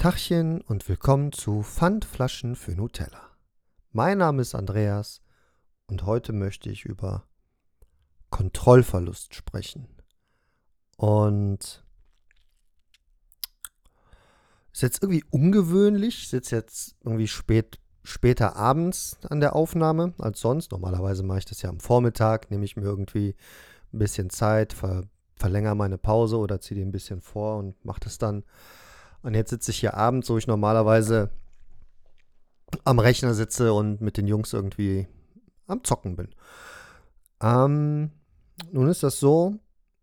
Tachchen 0.00 0.62
und 0.62 0.88
willkommen 0.88 1.30
zu 1.30 1.62
Pfandflaschen 1.62 2.56
für 2.56 2.70
Nutella. 2.70 3.20
Mein 3.92 4.16
Name 4.16 4.40
ist 4.40 4.54
Andreas 4.54 5.20
und 5.88 6.06
heute 6.06 6.32
möchte 6.32 6.70
ich 6.70 6.86
über 6.86 7.24
Kontrollverlust 8.30 9.34
sprechen. 9.34 9.88
Und 10.96 11.84
ist 14.72 14.80
jetzt 14.80 15.02
irgendwie 15.02 15.22
ungewöhnlich. 15.28 16.22
Ich 16.22 16.28
sitze 16.30 16.56
jetzt 16.56 16.96
irgendwie 17.04 17.28
spät, 17.28 17.78
später 18.02 18.56
abends 18.56 19.18
an 19.28 19.40
der 19.40 19.54
Aufnahme 19.54 20.14
als 20.16 20.40
sonst. 20.40 20.72
Normalerweise 20.72 21.24
mache 21.24 21.40
ich 21.40 21.44
das 21.44 21.60
ja 21.60 21.68
am 21.68 21.78
Vormittag, 21.78 22.50
nehme 22.50 22.64
ich 22.64 22.74
mir 22.74 22.84
irgendwie 22.84 23.36
ein 23.92 23.98
bisschen 23.98 24.30
Zeit, 24.30 24.72
ver, 24.72 25.04
verlängere 25.36 25.76
meine 25.76 25.98
Pause 25.98 26.38
oder 26.38 26.58
ziehe 26.58 26.80
die 26.80 26.86
ein 26.86 26.90
bisschen 26.90 27.20
vor 27.20 27.58
und 27.58 27.84
mache 27.84 28.00
das 28.00 28.16
dann. 28.16 28.44
Und 29.22 29.34
jetzt 29.34 29.50
sitze 29.50 29.70
ich 29.70 29.80
hier 29.80 29.94
abends, 29.94 30.30
wo 30.30 30.38
ich 30.38 30.46
normalerweise 30.46 31.30
am 32.84 32.98
Rechner 32.98 33.34
sitze 33.34 33.72
und 33.72 34.00
mit 34.00 34.16
den 34.16 34.26
Jungs 34.26 34.52
irgendwie 34.52 35.06
am 35.66 35.84
Zocken 35.84 36.16
bin. 36.16 36.28
Ähm, 37.42 38.10
nun 38.70 38.88
ist 38.88 39.02
das 39.02 39.20
so, 39.20 39.56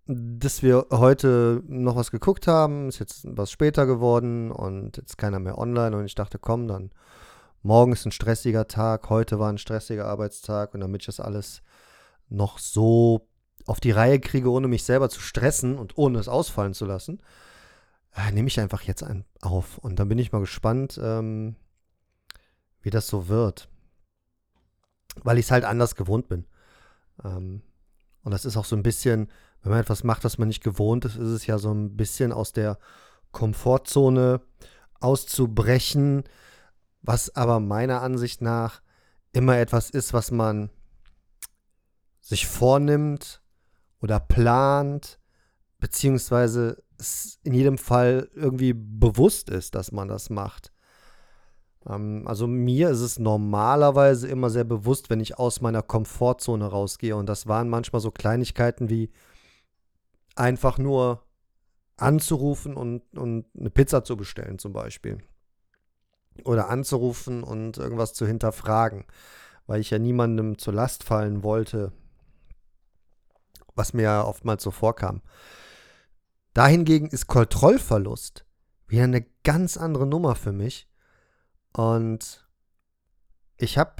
dass 0.08 0.64
wir 0.64 0.88
heute 0.92 1.62
noch 1.68 1.96
was 1.96 2.12
geguckt 2.12 2.48
haben, 2.48 2.88
ist 2.88 3.00
jetzt 3.00 3.26
was 3.30 3.52
später 3.52 3.86
geworden 3.86 4.52
und 4.52 4.98
jetzt 4.98 5.18
keiner 5.18 5.40
mehr 5.40 5.58
online. 5.58 5.98
Und 5.98 6.06
ich 6.06 6.16
dachte, 6.16 6.40
komm, 6.40 6.68
dann 6.68 6.92
morgen 7.62 7.92
ist 7.92 8.06
ein 8.06 8.12
stressiger 8.12 8.68
Tag, 8.68 9.10
heute 9.10 9.40
war 9.40 9.50
ein 9.50 9.58
stressiger 9.58 10.06
Arbeitstag. 10.06 10.74
Und 10.74 10.80
damit 10.80 11.02
ich 11.02 11.08
das 11.08 11.20
alles 11.20 11.62
noch 12.30 12.58
so 12.58 13.28
auf 13.66 13.80
die 13.80 13.92
Reihe 13.92 14.20
kriege, 14.20 14.50
ohne 14.50 14.68
mich 14.68 14.84
selber 14.84 15.10
zu 15.10 15.20
stressen 15.20 15.78
und 15.78 15.98
ohne 15.98 16.20
es 16.20 16.30
ausfallen 16.30 16.74
zu 16.74 16.86
lassen, 16.86 17.20
nehme 18.32 18.48
ich 18.48 18.60
einfach 18.60 18.82
jetzt 18.82 19.04
ein, 19.04 19.26
auf. 19.42 19.78
Und 19.78 20.00
dann 20.00 20.10
bin 20.10 20.18
ich 20.18 20.32
mal 20.32 20.42
gespannt, 20.42 21.00
ähm, 21.02 21.56
wie 22.82 22.90
das 22.90 23.08
so 23.08 23.28
wird. 23.28 23.70
Weil 25.24 25.38
ich 25.38 25.46
es 25.46 25.52
halt 25.52 25.66
anders 25.66 25.96
gewohnt 25.96 26.28
bin. 26.28 26.46
Ähm, 27.24 27.62
und 28.24 28.32
das 28.32 28.46
ist 28.46 28.58
auch 28.58 28.66
so 28.66 28.76
ein 28.76 28.84
bisschen, 28.84 29.32
wenn 29.62 29.72
man 29.72 29.80
etwas 29.80 30.04
macht, 30.04 30.24
was 30.24 30.38
man 30.38 30.48
nicht 30.48 30.64
gewohnt 30.64 31.06
ist, 31.06 31.16
ist 31.16 31.30
es 31.30 31.48
ja 31.48 31.58
so 31.58 31.72
ein 31.72 31.96
bisschen 31.96 32.32
aus 32.32 32.54
der 32.54 32.78
Komfortzone 33.32 34.42
auszubrechen, 35.00 36.24
was 37.02 37.36
aber 37.36 37.60
meiner 37.60 38.02
Ansicht 38.02 38.42
nach 38.42 38.82
immer 39.32 39.58
etwas 39.58 39.90
ist, 39.90 40.14
was 40.14 40.32
man 40.32 40.70
sich 42.20 42.48
vornimmt 42.48 43.42
oder 44.02 44.20
plant, 44.20 45.20
beziehungsweise 45.80 46.84
es 47.00 47.40
in 47.44 47.54
jedem 47.54 47.78
Fall 47.78 48.30
irgendwie 48.34 48.74
bewusst 48.74 49.50
ist, 49.50 49.76
dass 49.76 49.92
man 49.92 50.08
das 50.08 50.30
macht. 50.30 50.72
Ähm, 51.88 52.24
also 52.28 52.48
mir 52.48 52.90
ist 52.90 53.02
es 53.02 53.20
normalerweise 53.20 54.28
immer 54.28 54.50
sehr 54.50 54.64
bewusst, 54.64 55.10
wenn 55.10 55.20
ich 55.20 55.38
aus 55.38 55.62
meiner 55.62 55.82
Komfortzone 55.82 56.66
rausgehe. 56.66 57.16
Und 57.16 57.28
das 57.28 57.48
waren 57.48 57.70
manchmal 57.70 58.02
so 58.02 58.12
Kleinigkeiten 58.12 58.90
wie 58.90 59.12
einfach 60.36 60.78
nur 60.78 61.24
anzurufen 61.98 62.76
und, 62.76 63.02
und 63.18 63.46
eine 63.58 63.70
Pizza 63.70 64.04
zu 64.04 64.18
bestellen 64.18 64.60
zum 64.60 64.74
Beispiel. 64.74 65.18
Oder 66.44 66.70
anzurufen 66.70 67.44
und 67.44 67.78
irgendwas 67.78 68.14
zu 68.14 68.28
hinterfragen, 68.28 69.06
weil 69.66 69.82
ich 69.82 69.90
ja 69.90 69.98
niemandem 69.98 70.60
zur 70.60 70.74
Last 70.74 71.04
fallen 71.04 71.42
wollte, 71.42 71.92
was 73.76 73.94
mir 73.94 74.04
ja 74.04 74.24
oftmals 74.24 74.62
so 74.62 74.70
vorkam. 74.70 75.22
Dahingegen 76.58 77.08
ist 77.10 77.28
Kontrollverlust 77.28 78.44
wieder 78.88 79.04
eine 79.04 79.28
ganz 79.44 79.78
andere 79.78 80.08
Nummer 80.08 80.34
für 80.34 80.52
mich. 80.52 80.90
Und 81.72 82.50
ich 83.58 83.78
habe 83.78 83.98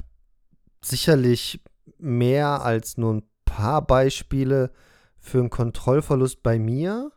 sicherlich 0.82 1.62
mehr 1.98 2.62
als 2.62 2.96
nur 2.96 3.14
ein 3.14 3.22
paar 3.44 3.86
Beispiele 3.86 4.72
für 5.20 5.38
einen 5.38 5.50
Kontrollverlust 5.50 6.42
bei 6.42 6.58
mir. 6.58 7.12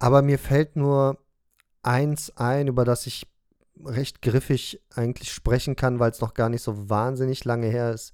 Aber 0.00 0.22
mir 0.22 0.40
fällt 0.40 0.74
nur 0.74 1.24
eins 1.84 2.36
ein, 2.36 2.66
über 2.66 2.84
das 2.84 3.06
ich 3.06 3.28
recht 3.84 4.22
griffig 4.22 4.82
eigentlich 4.92 5.32
sprechen 5.32 5.76
kann, 5.76 6.00
weil 6.00 6.10
es 6.10 6.20
noch 6.20 6.34
gar 6.34 6.48
nicht 6.48 6.62
so 6.62 6.90
wahnsinnig 6.90 7.44
lange 7.44 7.68
her 7.68 7.92
ist. 7.92 8.12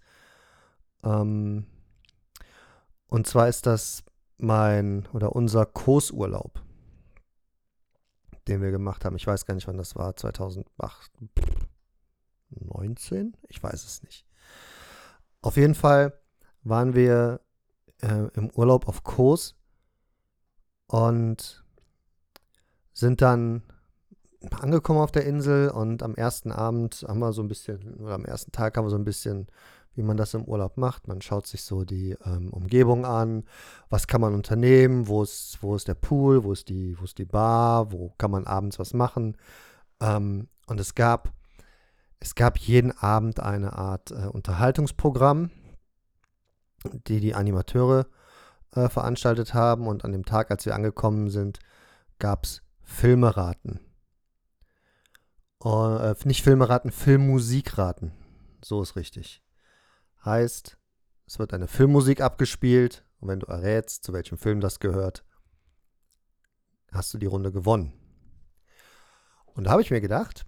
Ähm, 1.05 1.65
und 3.09 3.27
zwar 3.27 3.49
ist 3.49 3.65
das 3.65 4.05
mein 4.39 5.07
oder 5.13 5.35
unser 5.35 5.67
Kursurlaub, 5.67 6.63
den 8.49 8.63
wir 8.63 8.71
gemacht 8.71 9.05
haben. 9.05 9.17
Ich 9.17 9.27
weiß 9.27 9.47
gar 9.47 9.55
nicht, 9.55 9.69
wann 9.69 9.79
das 9.79 9.97
war. 9.97 10.17
2008, 10.17 11.13
19? 12.51 13.37
Ich 13.49 13.63
weiß 13.63 13.85
es 13.85 14.03
nicht. 14.03 14.27
Auf 15.41 15.57
jeden 15.57 15.75
Fall 15.75 16.19
waren 16.63 16.95
wir 16.95 17.41
äh, 18.01 18.29
im 18.35 18.51
Urlaub 18.51 18.89
auf 18.89 19.03
Kurs 19.05 19.57
und 20.87 21.65
sind 22.93 23.23
dann 23.23 23.63
angekommen 24.51 25.01
auf 25.01 25.13
der 25.13 25.25
Insel 25.25 25.71
und 25.71 26.03
am 26.03 26.15
ersten 26.15 26.53
Abend 26.53 27.05
haben 27.09 27.19
wir 27.19 27.33
so 27.33 27.43
ein 27.43 27.49
bisschen, 27.49 27.95
oder 27.95 28.15
am 28.15 28.25
ersten 28.25 28.53
Tag 28.53 28.77
haben 28.77 28.85
wir 28.85 28.91
so 28.91 28.97
ein 28.97 29.05
bisschen 29.05 29.49
wie 29.97 30.03
man 30.03 30.17
das 30.17 30.35
im 30.35 30.45
Urlaub 30.45 30.77
macht. 30.77 31.09
Man 31.09 31.23
schaut 31.23 31.47
sich 31.47 31.63
so 31.63 31.85
die 31.85 32.17
ähm, 32.25 32.51
Umgebung 32.51 33.05
an, 33.05 33.45
was 33.91 34.07
kann 34.07 34.21
man 34.21 34.35
unternehmen, 34.35 35.09
wo 35.09 35.23
ist, 35.23 35.59
wo 35.63 35.77
ist 35.77 35.89
der 35.89 35.95
Pool, 35.95 36.45
wo 36.45 36.53
ist, 36.53 36.69
die, 36.69 36.99
wo 36.99 37.05
ist 37.05 37.19
die 37.19 37.25
Bar, 37.25 37.93
wo 37.93 38.15
kann 38.19 38.31
man 38.31 38.47
abends 38.47 38.79
was 38.79 38.95
machen. 38.95 39.37
Ähm, 40.01 40.49
und 40.67 40.81
es 40.81 40.95
gab, 40.95 41.33
es 42.21 42.35
gab 42.35 42.59
jeden 42.59 42.93
Abend 42.93 43.41
eine 43.41 43.75
Art 43.75 44.11
äh, 44.11 44.27
Unterhaltungsprogramm, 44.27 45.51
die 47.07 47.21
die 47.21 47.35
Animateure 47.35 48.07
äh, 48.75 48.89
veranstaltet 48.89 49.55
haben. 49.55 49.87
Und 49.87 50.05
an 50.05 50.13
dem 50.13 50.25
Tag, 50.25 50.51
als 50.51 50.67
wir 50.67 50.75
angekommen 50.75 51.31
sind, 51.31 51.59
gab 52.19 52.45
es 52.45 52.63
Filmeraten. 52.83 53.81
Uh, 55.65 56.13
nicht 56.25 56.43
Filmeraten, 56.43 56.91
Filmmusikraten. 56.91 58.13
So 58.63 58.83
ist 58.83 58.97
richtig. 58.97 59.44
Heißt, 60.25 60.79
es 61.27 61.39
wird 61.39 61.53
eine 61.53 61.69
Filmmusik 61.69 62.21
abgespielt 62.21 63.05
und 63.21 63.29
wenn 63.29 63.41
du 63.41 63.47
errätst, 63.47 64.05
zu 64.05 64.13
welchem 64.13 64.39
Film 64.39 64.61
das 64.61 64.81
gehört, 64.81 65.25
hast 66.93 67.13
du 67.13 67.19
die 67.19 67.27
Runde 67.27 67.53
gewonnen. 67.53 67.93
Und 69.47 69.65
da 69.65 69.71
habe 69.71 69.83
ich 69.83 69.91
mir 69.91 70.01
gedacht, 70.01 70.47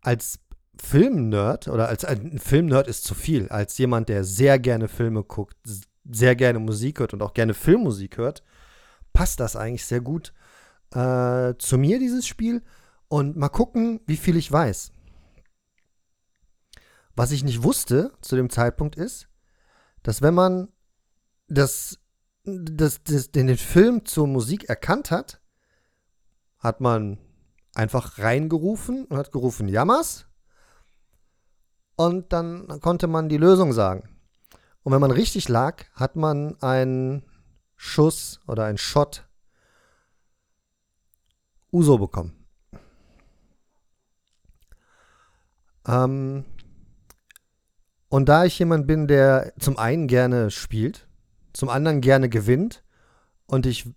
als 0.00 0.40
Filmnerd 0.80 1.68
oder 1.68 1.88
als 1.88 2.04
ein 2.04 2.38
Filmnerd 2.38 2.88
ist 2.88 3.04
zu 3.04 3.14
viel, 3.14 3.48
als 3.48 3.76
jemand, 3.78 4.08
der 4.08 4.24
sehr 4.24 4.58
gerne 4.58 4.88
Filme 4.88 5.22
guckt, 5.22 5.56
sehr 6.10 6.34
gerne 6.36 6.58
Musik 6.58 7.00
hört 7.00 7.12
und 7.12 7.22
auch 7.22 7.34
gerne 7.34 7.54
Filmmusik 7.54 8.16
hört, 8.16 8.42
passt 9.12 9.40
das 9.40 9.56
eigentlich 9.56 9.84
sehr 9.84 10.00
gut 10.00 10.32
äh, 10.92 11.54
zu 11.58 11.78
mir, 11.78 11.98
dieses 11.98 12.26
Spiel. 12.26 12.62
Und 13.08 13.36
mal 13.36 13.48
gucken, 13.48 14.00
wie 14.06 14.16
viel 14.16 14.36
ich 14.36 14.50
weiß. 14.50 14.92
Was 17.20 17.32
ich 17.32 17.44
nicht 17.44 17.62
wusste 17.62 18.12
zu 18.22 18.34
dem 18.34 18.48
Zeitpunkt 18.48 18.96
ist, 18.96 19.28
dass 20.02 20.22
wenn 20.22 20.32
man 20.32 20.68
das, 21.48 21.98
das, 22.44 23.02
das, 23.02 23.30
den, 23.30 23.58
Film 23.58 24.06
zur 24.06 24.26
Musik 24.26 24.70
erkannt 24.70 25.10
hat, 25.10 25.38
hat 26.56 26.80
man 26.80 27.18
einfach 27.74 28.20
reingerufen 28.20 29.04
und 29.04 29.18
hat 29.18 29.32
gerufen 29.32 29.68
Jammers. 29.68 30.28
Und 31.94 32.32
dann 32.32 32.80
konnte 32.80 33.06
man 33.06 33.28
die 33.28 33.36
Lösung 33.36 33.74
sagen. 33.74 34.08
Und 34.82 34.94
wenn 34.94 35.00
man 35.02 35.10
richtig 35.10 35.46
lag, 35.50 35.84
hat 35.92 36.16
man 36.16 36.58
einen 36.62 37.22
Schuss 37.76 38.40
oder 38.48 38.64
einen 38.64 38.78
Shot 38.78 39.28
Uso 41.70 41.98
bekommen. 41.98 42.46
Ähm, 45.86 46.46
und 48.10 48.28
da 48.28 48.44
ich 48.44 48.58
jemand 48.58 48.88
bin, 48.88 49.06
der 49.06 49.52
zum 49.58 49.78
einen 49.78 50.08
gerne 50.08 50.50
spielt, 50.50 51.08
zum 51.52 51.68
anderen 51.68 52.00
gerne 52.00 52.28
gewinnt 52.28 52.82
und 53.46 53.66
ich 53.66 53.88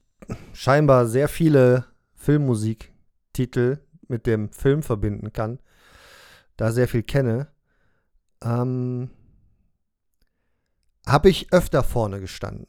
scheinbar 0.54 1.08
sehr 1.08 1.28
viele 1.28 1.86
Filmmusiktitel 2.14 3.80
mit 4.08 4.28
dem 4.28 4.52
Film 4.52 4.84
verbinden 4.84 5.34
kann, 5.34 5.60
da 6.58 6.72
sehr 6.72 6.88
viel 6.88 7.02
kenne, 7.02 7.48
ähm, 8.44 9.10
habe 11.08 11.30
ich 11.30 11.52
öfter 11.52 11.84
vorne 11.84 12.20
gestanden. 12.20 12.68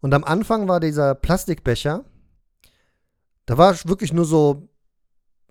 Und 0.00 0.12
am 0.14 0.24
Anfang 0.24 0.66
war 0.66 0.80
dieser 0.80 1.14
Plastikbecher, 1.14 2.04
da 3.46 3.56
war 3.56 3.72
wirklich 3.84 4.12
nur 4.12 4.24
so 4.24 4.68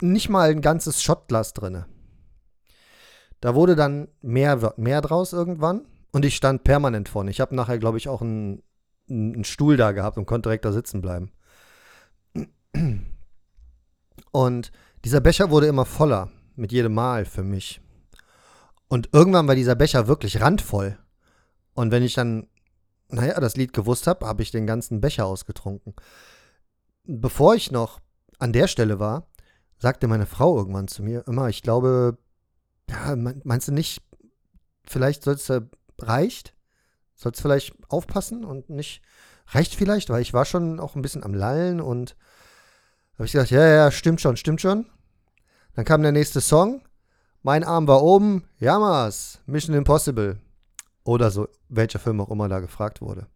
nicht 0.01 0.27
mal 0.27 0.49
ein 0.49 0.61
ganzes 0.61 1.01
Schottglas 1.01 1.53
drinne. 1.53 1.85
Da 3.41 3.55
wurde 3.55 3.75
dann 3.75 4.09
mehr, 4.21 4.73
mehr 4.77 5.01
draus 5.01 5.33
irgendwann 5.33 5.85
und 6.11 6.25
ich 6.25 6.35
stand 6.35 6.63
permanent 6.63 7.09
vorne. 7.09 7.31
Ich 7.31 7.39
habe 7.39 7.55
nachher, 7.55 7.79
glaube 7.79 7.97
ich, 7.97 8.09
auch 8.09 8.21
einen, 8.21 8.61
einen 9.09 9.45
Stuhl 9.45 9.77
da 9.77 9.91
gehabt 9.91 10.17
und 10.17 10.25
konnte 10.25 10.49
direkt 10.49 10.65
da 10.65 10.71
sitzen 10.71 11.01
bleiben. 11.01 11.31
Und 14.31 14.71
dieser 15.05 15.21
Becher 15.21 15.49
wurde 15.49 15.67
immer 15.67 15.85
voller, 15.85 16.29
mit 16.55 16.71
jedem 16.71 16.93
Mal 16.93 17.25
für 17.25 17.43
mich. 17.43 17.81
Und 18.87 19.09
irgendwann 19.13 19.47
war 19.47 19.55
dieser 19.55 19.75
Becher 19.75 20.07
wirklich 20.07 20.41
randvoll. 20.41 20.97
Und 21.73 21.91
wenn 21.91 22.03
ich 22.03 22.15
dann, 22.15 22.47
naja, 23.07 23.39
das 23.39 23.55
Lied 23.55 23.71
gewusst 23.73 24.07
habe, 24.07 24.25
habe 24.25 24.41
ich 24.41 24.51
den 24.51 24.67
ganzen 24.67 24.99
Becher 24.99 25.25
ausgetrunken. 25.25 25.93
Bevor 27.05 27.55
ich 27.55 27.71
noch 27.71 27.99
an 28.39 28.51
der 28.51 28.67
Stelle 28.67 28.99
war, 28.99 29.27
sagte 29.77 30.07
meine 30.07 30.25
Frau 30.25 30.57
irgendwann 30.57 30.87
zu 30.87 31.03
mir, 31.03 31.25
immer, 31.27 31.49
ich 31.49 31.61
glaube, 31.61 32.17
ja, 32.89 33.15
meinst 33.15 33.67
du 33.67 33.71
nicht, 33.71 34.01
vielleicht 34.85 35.23
sollst 35.23 35.49
du, 35.49 35.69
reicht? 35.99 36.55
Sollst 37.15 37.41
vielleicht 37.41 37.73
aufpassen 37.89 38.45
und 38.45 38.69
nicht, 38.69 39.01
reicht 39.47 39.75
vielleicht, 39.75 40.09
weil 40.09 40.21
ich 40.21 40.33
war 40.33 40.45
schon 40.45 40.79
auch 40.79 40.95
ein 40.95 41.01
bisschen 41.01 41.23
am 41.23 41.33
Lallen 41.33 41.81
und 41.81 42.15
habe 43.15 43.25
ich 43.25 43.33
gesagt, 43.33 43.51
ja, 43.51 43.67
ja, 43.67 43.91
stimmt 43.91 44.21
schon, 44.21 44.37
stimmt 44.37 44.61
schon. 44.61 44.85
Dann 45.73 45.85
kam 45.85 46.01
der 46.01 46.13
nächste 46.13 46.41
Song, 46.41 46.81
mein 47.41 47.63
Arm 47.63 47.87
war 47.87 48.01
oben, 48.01 48.45
Yamas, 48.57 49.39
Mission 49.45 49.75
Impossible. 49.75 50.39
Oder 51.03 51.31
so, 51.31 51.47
welcher 51.69 51.99
Film 51.99 52.21
auch 52.21 52.29
immer 52.29 52.47
da 52.49 52.59
gefragt 52.59 53.01
wurde. 53.01 53.27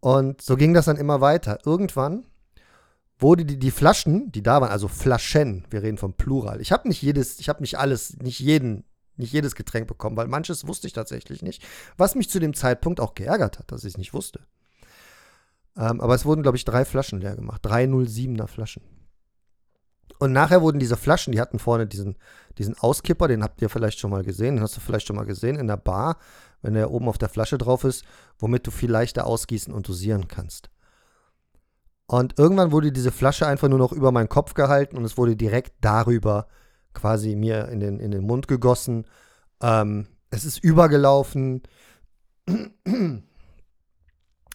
Und 0.00 0.40
so 0.40 0.56
ging 0.56 0.74
das 0.74 0.86
dann 0.86 0.96
immer 0.96 1.20
weiter. 1.20 1.58
Irgendwann 1.64 2.24
wurde 3.22 3.44
die, 3.44 3.58
die 3.58 3.70
Flaschen, 3.70 4.30
die 4.32 4.42
da 4.42 4.60
waren, 4.60 4.70
also 4.70 4.88
Flaschen, 4.88 5.64
wir 5.70 5.82
reden 5.82 5.98
vom 5.98 6.14
Plural. 6.14 6.60
Ich 6.60 6.72
habe 6.72 6.88
nicht 6.88 7.00
jedes, 7.02 7.38
ich 7.40 7.48
habe 7.48 7.62
nicht 7.62 7.78
alles, 7.78 8.18
nicht 8.18 8.40
jeden, 8.40 8.84
nicht 9.16 9.32
jedes 9.32 9.54
Getränk 9.54 9.86
bekommen, 9.86 10.16
weil 10.16 10.28
manches 10.28 10.66
wusste 10.66 10.86
ich 10.86 10.92
tatsächlich 10.92 11.42
nicht. 11.42 11.62
Was 11.96 12.14
mich 12.14 12.28
zu 12.28 12.40
dem 12.40 12.54
Zeitpunkt 12.54 13.00
auch 13.00 13.14
geärgert 13.14 13.58
hat, 13.58 13.70
dass 13.70 13.84
ich 13.84 13.94
es 13.94 13.98
nicht 13.98 14.12
wusste. 14.12 14.40
Ähm, 15.76 16.00
aber 16.00 16.14
es 16.14 16.24
wurden, 16.24 16.42
glaube 16.42 16.56
ich, 16.56 16.64
drei 16.64 16.84
Flaschen 16.84 17.20
leer 17.20 17.36
gemacht. 17.36 17.60
Drei 17.64 17.84
07er 17.84 18.46
Flaschen. 18.46 18.82
Und 20.18 20.32
nachher 20.32 20.62
wurden 20.62 20.78
diese 20.78 20.96
Flaschen, 20.96 21.32
die 21.32 21.40
hatten 21.40 21.58
vorne 21.58 21.86
diesen, 21.86 22.16
diesen 22.58 22.78
Auskipper, 22.78 23.28
den 23.28 23.42
habt 23.42 23.60
ihr 23.62 23.68
vielleicht 23.68 23.98
schon 23.98 24.10
mal 24.10 24.22
gesehen, 24.22 24.56
den 24.56 24.62
hast 24.62 24.76
du 24.76 24.80
vielleicht 24.80 25.06
schon 25.06 25.16
mal 25.16 25.26
gesehen 25.26 25.58
in 25.58 25.66
der 25.66 25.76
Bar, 25.76 26.18
wenn 26.60 26.74
der 26.74 26.90
oben 26.90 27.08
auf 27.08 27.18
der 27.18 27.28
Flasche 27.28 27.58
drauf 27.58 27.84
ist, 27.84 28.04
womit 28.38 28.66
du 28.66 28.70
viel 28.70 28.90
leichter 28.90 29.26
ausgießen 29.26 29.72
und 29.72 29.88
dosieren 29.88 30.28
kannst. 30.28 30.70
Und 32.12 32.38
irgendwann 32.38 32.72
wurde 32.72 32.92
diese 32.92 33.10
Flasche 33.10 33.46
einfach 33.46 33.70
nur 33.70 33.78
noch 33.78 33.90
über 33.90 34.12
meinen 34.12 34.28
Kopf 34.28 34.52
gehalten 34.52 34.98
und 34.98 35.04
es 35.06 35.16
wurde 35.16 35.34
direkt 35.34 35.72
darüber 35.80 36.46
quasi 36.92 37.34
mir 37.34 37.68
in 37.68 37.80
den, 37.80 37.98
in 38.00 38.10
den 38.10 38.26
Mund 38.26 38.48
gegossen. 38.48 39.06
Ähm, 39.62 40.06
es 40.28 40.44
ist 40.44 40.58
übergelaufen. 40.58 41.62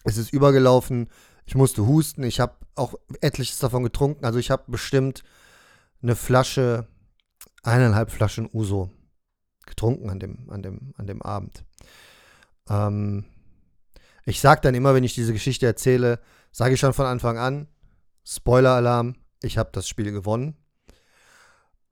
es 0.04 0.18
ist 0.18 0.32
übergelaufen. 0.32 1.08
Ich 1.46 1.56
musste 1.56 1.84
husten. 1.84 2.22
Ich 2.22 2.38
habe 2.38 2.54
auch 2.76 2.94
etliches 3.22 3.58
davon 3.58 3.82
getrunken. 3.82 4.24
Also 4.24 4.38
ich 4.38 4.52
habe 4.52 4.62
bestimmt 4.68 5.24
eine 6.00 6.14
Flasche, 6.14 6.86
eineinhalb 7.64 8.12
Flaschen 8.12 8.48
Uso 8.52 8.88
getrunken 9.66 10.10
an 10.10 10.20
dem, 10.20 10.48
an 10.48 10.62
dem, 10.62 10.94
an 10.96 11.08
dem 11.08 11.22
Abend. 11.22 11.64
Ähm, 12.70 13.24
ich 14.26 14.40
sage 14.40 14.60
dann 14.60 14.76
immer, 14.76 14.94
wenn 14.94 15.02
ich 15.02 15.16
diese 15.16 15.32
Geschichte 15.32 15.66
erzähle, 15.66 16.20
sage 16.58 16.74
ich 16.74 16.80
schon 16.80 16.92
von 16.92 17.06
Anfang 17.06 17.38
an, 17.38 17.68
Spoiler-Alarm, 18.24 19.14
ich 19.42 19.58
habe 19.58 19.70
das 19.72 19.86
Spiel 19.86 20.10
gewonnen. 20.10 20.56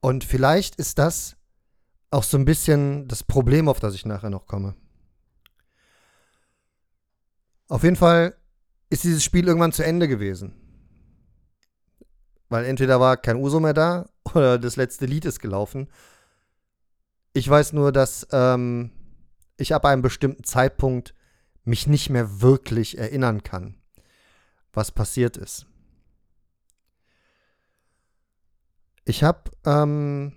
Und 0.01 0.25
vielleicht 0.25 0.75
ist 0.75 0.99
das 0.99 1.37
auch 2.11 2.25
so 2.25 2.37
ein 2.37 2.45
bisschen 2.45 3.07
das 3.07 3.23
Problem, 3.23 3.69
auf 3.69 3.79
das 3.79 3.95
ich 3.95 4.05
nachher 4.05 4.29
noch 4.29 4.49
komme. 4.49 4.75
Auf 7.69 7.85
jeden 7.85 7.95
Fall 7.95 8.37
ist 8.91 9.05
dieses 9.05 9.23
Spiel 9.23 9.47
irgendwann 9.47 9.71
zu 9.71 9.85
Ende 9.85 10.09
gewesen. 10.09 10.57
Weil 12.49 12.65
entweder 12.65 12.99
war 12.99 13.17
kein 13.19 13.37
Uso 13.37 13.61
mehr 13.61 13.73
da 13.73 14.09
oder 14.35 14.59
das 14.59 14.75
letzte 14.75 15.07
Lied 15.07 15.27
ist 15.27 15.39
gelaufen. 15.39 15.87
Ich 17.35 17.49
weiß 17.49 17.73
nur, 17.73 17.93
dass 17.93 18.27
ähm, 18.33 18.91
ich 19.59 19.77
ab 19.77 19.85
einem 19.85 20.03
bestimmten 20.03 20.43
Zeitpunkt 20.43 21.15
mich 21.63 21.87
nicht 21.87 22.11
mehr 22.11 22.41
wirklich 22.41 22.99
erinnern 22.99 23.45
kann, 23.45 23.77
was 24.77 24.93
passiert 24.93 25.37
ist. 25.37 25.67
Ich 29.05 29.23
habe 29.23 29.51
ähm, 29.65 30.33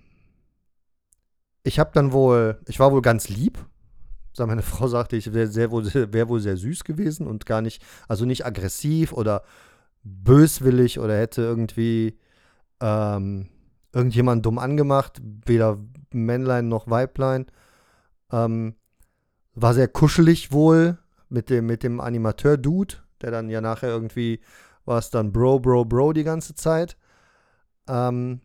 ich 1.62 1.78
habe 1.78 1.90
dann 1.92 2.12
wohl, 2.12 2.58
ich 2.66 2.78
war 2.80 2.92
wohl 2.92 3.02
ganz 3.02 3.28
lieb. 3.28 3.58
Meine 4.38 4.62
Frau 4.62 4.88
sagte, 4.88 5.16
ich 5.16 5.32
wäre 5.34 5.48
sehr, 5.48 5.70
wär 5.70 6.28
wohl 6.28 6.40
sehr 6.40 6.56
süß 6.56 6.84
gewesen 6.84 7.26
und 7.26 7.44
gar 7.44 7.60
nicht, 7.60 7.82
also 8.08 8.24
nicht 8.24 8.46
aggressiv 8.46 9.12
oder 9.12 9.42
böswillig 10.02 10.98
oder 10.98 11.18
hätte 11.18 11.42
irgendwie 11.42 12.18
ähm, 12.80 13.50
irgendjemand 13.92 14.46
dumm 14.46 14.58
angemacht, 14.58 15.20
weder 15.44 15.78
Männlein 16.10 16.68
noch 16.68 16.88
Weiblein. 16.88 17.46
Ähm, 18.32 18.76
war 19.54 19.74
sehr 19.74 19.88
kuschelig 19.88 20.52
wohl 20.52 20.96
mit 21.28 21.50
dem, 21.50 21.66
mit 21.66 21.82
dem 21.82 22.00
Animateur-Dude, 22.00 22.94
der 23.22 23.30
dann 23.30 23.48
ja 23.50 23.60
nachher 23.60 23.88
irgendwie 23.88 24.40
war 24.84 24.98
es 24.98 25.10
dann 25.10 25.32
Bro, 25.32 25.60
Bro, 25.60 25.84
Bro 25.84 26.12
die 26.14 26.24
ganze 26.24 26.54
Zeit. 26.54 26.96
Ähm, 27.88 28.40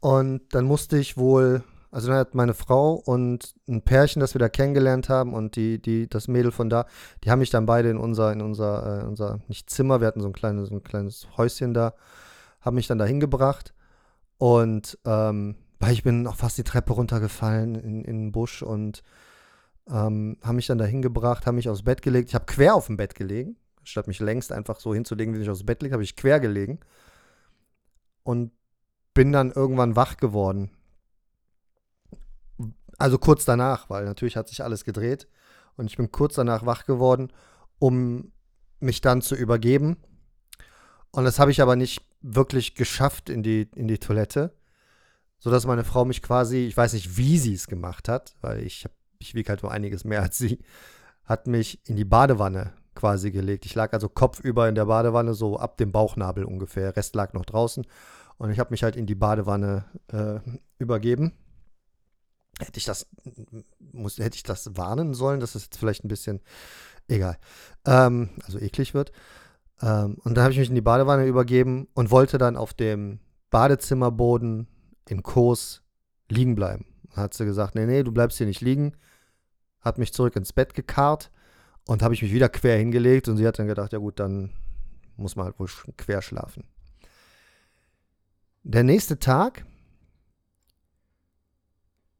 und 0.00 0.42
dann 0.54 0.64
musste 0.64 0.98
ich 0.98 1.16
wohl 1.16 1.64
also 1.90 2.08
dann 2.08 2.18
hat 2.18 2.34
meine 2.34 2.54
Frau 2.54 2.94
und 2.94 3.54
ein 3.66 3.82
Pärchen, 3.82 4.20
das 4.20 4.34
wir 4.34 4.38
da 4.38 4.48
kennengelernt 4.48 5.08
haben 5.08 5.32
und 5.32 5.56
die, 5.56 5.80
die, 5.80 6.08
das 6.08 6.28
Mädel 6.28 6.52
von 6.52 6.68
da, 6.68 6.86
die 7.24 7.30
haben 7.30 7.38
mich 7.38 7.50
dann 7.50 7.66
beide 7.66 7.88
in 7.88 7.96
unser, 7.96 8.32
in 8.32 8.42
unser, 8.42 9.02
äh, 9.02 9.04
unser, 9.04 9.40
nicht 9.48 9.70
Zimmer, 9.70 10.00
wir 10.00 10.06
hatten 10.06 10.20
so 10.20 10.28
ein 10.28 10.34
kleines, 10.34 10.68
so 10.68 10.74
ein 10.74 10.82
kleines 10.82 11.28
Häuschen 11.36 11.72
da, 11.72 11.94
haben 12.60 12.74
mich 12.74 12.88
dann 12.88 12.98
da 12.98 13.06
hingebracht 13.06 13.72
und 14.36 14.98
ähm, 15.06 15.56
weil 15.80 15.92
ich 15.92 16.02
bin 16.02 16.26
auch 16.26 16.36
fast 16.36 16.58
die 16.58 16.64
Treppe 16.64 16.92
runtergefallen 16.92 17.74
in, 17.76 18.04
in 18.04 18.18
den 18.18 18.32
Busch 18.32 18.62
und 18.62 19.02
ähm, 19.88 20.36
haben 20.42 20.56
mich 20.56 20.66
dann 20.66 20.78
da 20.78 20.84
hingebracht, 20.84 21.46
haben 21.46 21.56
mich 21.56 21.68
aufs 21.68 21.82
Bett 21.82 22.02
gelegt. 22.02 22.28
Ich 22.28 22.34
habe 22.34 22.46
quer 22.46 22.74
auf 22.74 22.86
dem 22.86 22.96
Bett 22.96 23.14
gelegen, 23.14 23.56
statt 23.84 24.06
mich 24.06 24.20
längst 24.20 24.52
einfach 24.52 24.80
so 24.80 24.94
hinzulegen, 24.94 25.34
wie 25.34 25.42
ich 25.42 25.50
aufs 25.50 25.64
Bett 25.64 25.82
liege, 25.82 25.92
habe 25.92 26.02
ich 26.02 26.16
quer 26.16 26.40
gelegen 26.40 26.80
und 28.22 28.52
bin 29.14 29.32
dann 29.32 29.50
irgendwann 29.50 29.96
wach 29.96 30.16
geworden 30.16 30.70
also 32.98 33.16
kurz 33.16 33.44
danach, 33.44 33.88
weil 33.88 34.04
natürlich 34.04 34.36
hat 34.36 34.48
sich 34.48 34.62
alles 34.62 34.84
gedreht. 34.84 35.28
Und 35.76 35.86
ich 35.86 35.96
bin 35.96 36.10
kurz 36.10 36.34
danach 36.34 36.66
wach 36.66 36.84
geworden, 36.84 37.32
um 37.78 38.32
mich 38.80 39.00
dann 39.00 39.22
zu 39.22 39.36
übergeben. 39.36 39.96
Und 41.12 41.24
das 41.24 41.38
habe 41.38 41.52
ich 41.52 41.62
aber 41.62 41.76
nicht 41.76 42.02
wirklich 42.20 42.74
geschafft 42.74 43.30
in 43.30 43.42
die, 43.44 43.68
in 43.76 43.86
die 43.86 43.98
Toilette, 43.98 44.52
sodass 45.38 45.66
meine 45.66 45.84
Frau 45.84 46.04
mich 46.04 46.20
quasi, 46.20 46.66
ich 46.66 46.76
weiß 46.76 46.92
nicht, 46.94 47.16
wie 47.16 47.38
sie 47.38 47.54
es 47.54 47.68
gemacht 47.68 48.08
hat, 48.08 48.34
weil 48.40 48.64
ich, 48.64 48.86
ich 49.18 49.34
wiege 49.34 49.50
halt 49.50 49.62
nur 49.62 49.72
einiges 49.72 50.04
mehr 50.04 50.22
als 50.22 50.38
sie, 50.38 50.58
hat 51.24 51.46
mich 51.46 51.80
in 51.86 51.96
die 51.96 52.04
Badewanne 52.04 52.72
quasi 52.94 53.30
gelegt. 53.30 53.66
Ich 53.66 53.74
lag 53.74 53.92
also 53.92 54.08
kopfüber 54.08 54.68
in 54.68 54.74
der 54.74 54.86
Badewanne, 54.86 55.34
so 55.34 55.58
ab 55.58 55.76
dem 55.76 55.92
Bauchnabel 55.92 56.44
ungefähr. 56.44 56.84
Der 56.84 56.96
Rest 56.96 57.14
lag 57.14 57.32
noch 57.32 57.44
draußen. 57.44 57.86
Und 58.38 58.50
ich 58.50 58.58
habe 58.58 58.70
mich 58.70 58.82
halt 58.82 58.96
in 58.96 59.06
die 59.06 59.14
Badewanne 59.14 59.84
äh, 60.12 60.40
übergeben 60.78 61.32
hätte 62.58 62.78
ich 62.78 62.84
das, 62.84 63.06
muss, 63.92 64.18
hätte 64.18 64.36
ich 64.36 64.42
das 64.42 64.76
warnen 64.76 65.14
sollen, 65.14 65.40
dass 65.40 65.54
es 65.54 65.64
jetzt 65.64 65.78
vielleicht 65.78 66.04
ein 66.04 66.08
bisschen, 66.08 66.40
egal, 67.06 67.38
ähm, 67.86 68.30
also 68.44 68.58
eklig 68.58 68.94
wird. 68.94 69.12
Ähm, 69.80 70.16
und 70.24 70.34
dann 70.34 70.44
habe 70.44 70.52
ich 70.52 70.58
mich 70.58 70.68
in 70.68 70.74
die 70.74 70.80
Badewanne 70.80 71.26
übergeben 71.26 71.88
und 71.94 72.10
wollte 72.10 72.38
dann 72.38 72.56
auf 72.56 72.74
dem 72.74 73.20
Badezimmerboden 73.50 74.66
in 75.08 75.22
Kos 75.22 75.82
liegen 76.28 76.54
bleiben. 76.54 76.86
Dann 77.14 77.24
hat 77.24 77.34
sie 77.34 77.44
gesagt, 77.44 77.74
nee, 77.74 77.86
nee, 77.86 78.02
du 78.02 78.12
bleibst 78.12 78.38
hier 78.38 78.46
nicht 78.46 78.60
liegen. 78.60 78.96
Hat 79.80 79.98
mich 79.98 80.12
zurück 80.12 80.36
ins 80.36 80.52
Bett 80.52 80.74
gekarrt 80.74 81.30
und 81.86 82.02
habe 82.02 82.14
ich 82.14 82.22
mich 82.22 82.32
wieder 82.32 82.48
quer 82.48 82.76
hingelegt 82.76 83.28
und 83.28 83.36
sie 83.36 83.46
hat 83.46 83.58
dann 83.58 83.66
gedacht, 83.66 83.92
ja 83.92 83.98
gut, 83.98 84.18
dann 84.20 84.50
muss 85.16 85.36
man 85.36 85.46
halt 85.46 85.58
wohl 85.58 85.68
quer 85.96 86.22
schlafen. 86.22 86.64
Der 88.62 88.82
nächste 88.82 89.18
Tag 89.18 89.64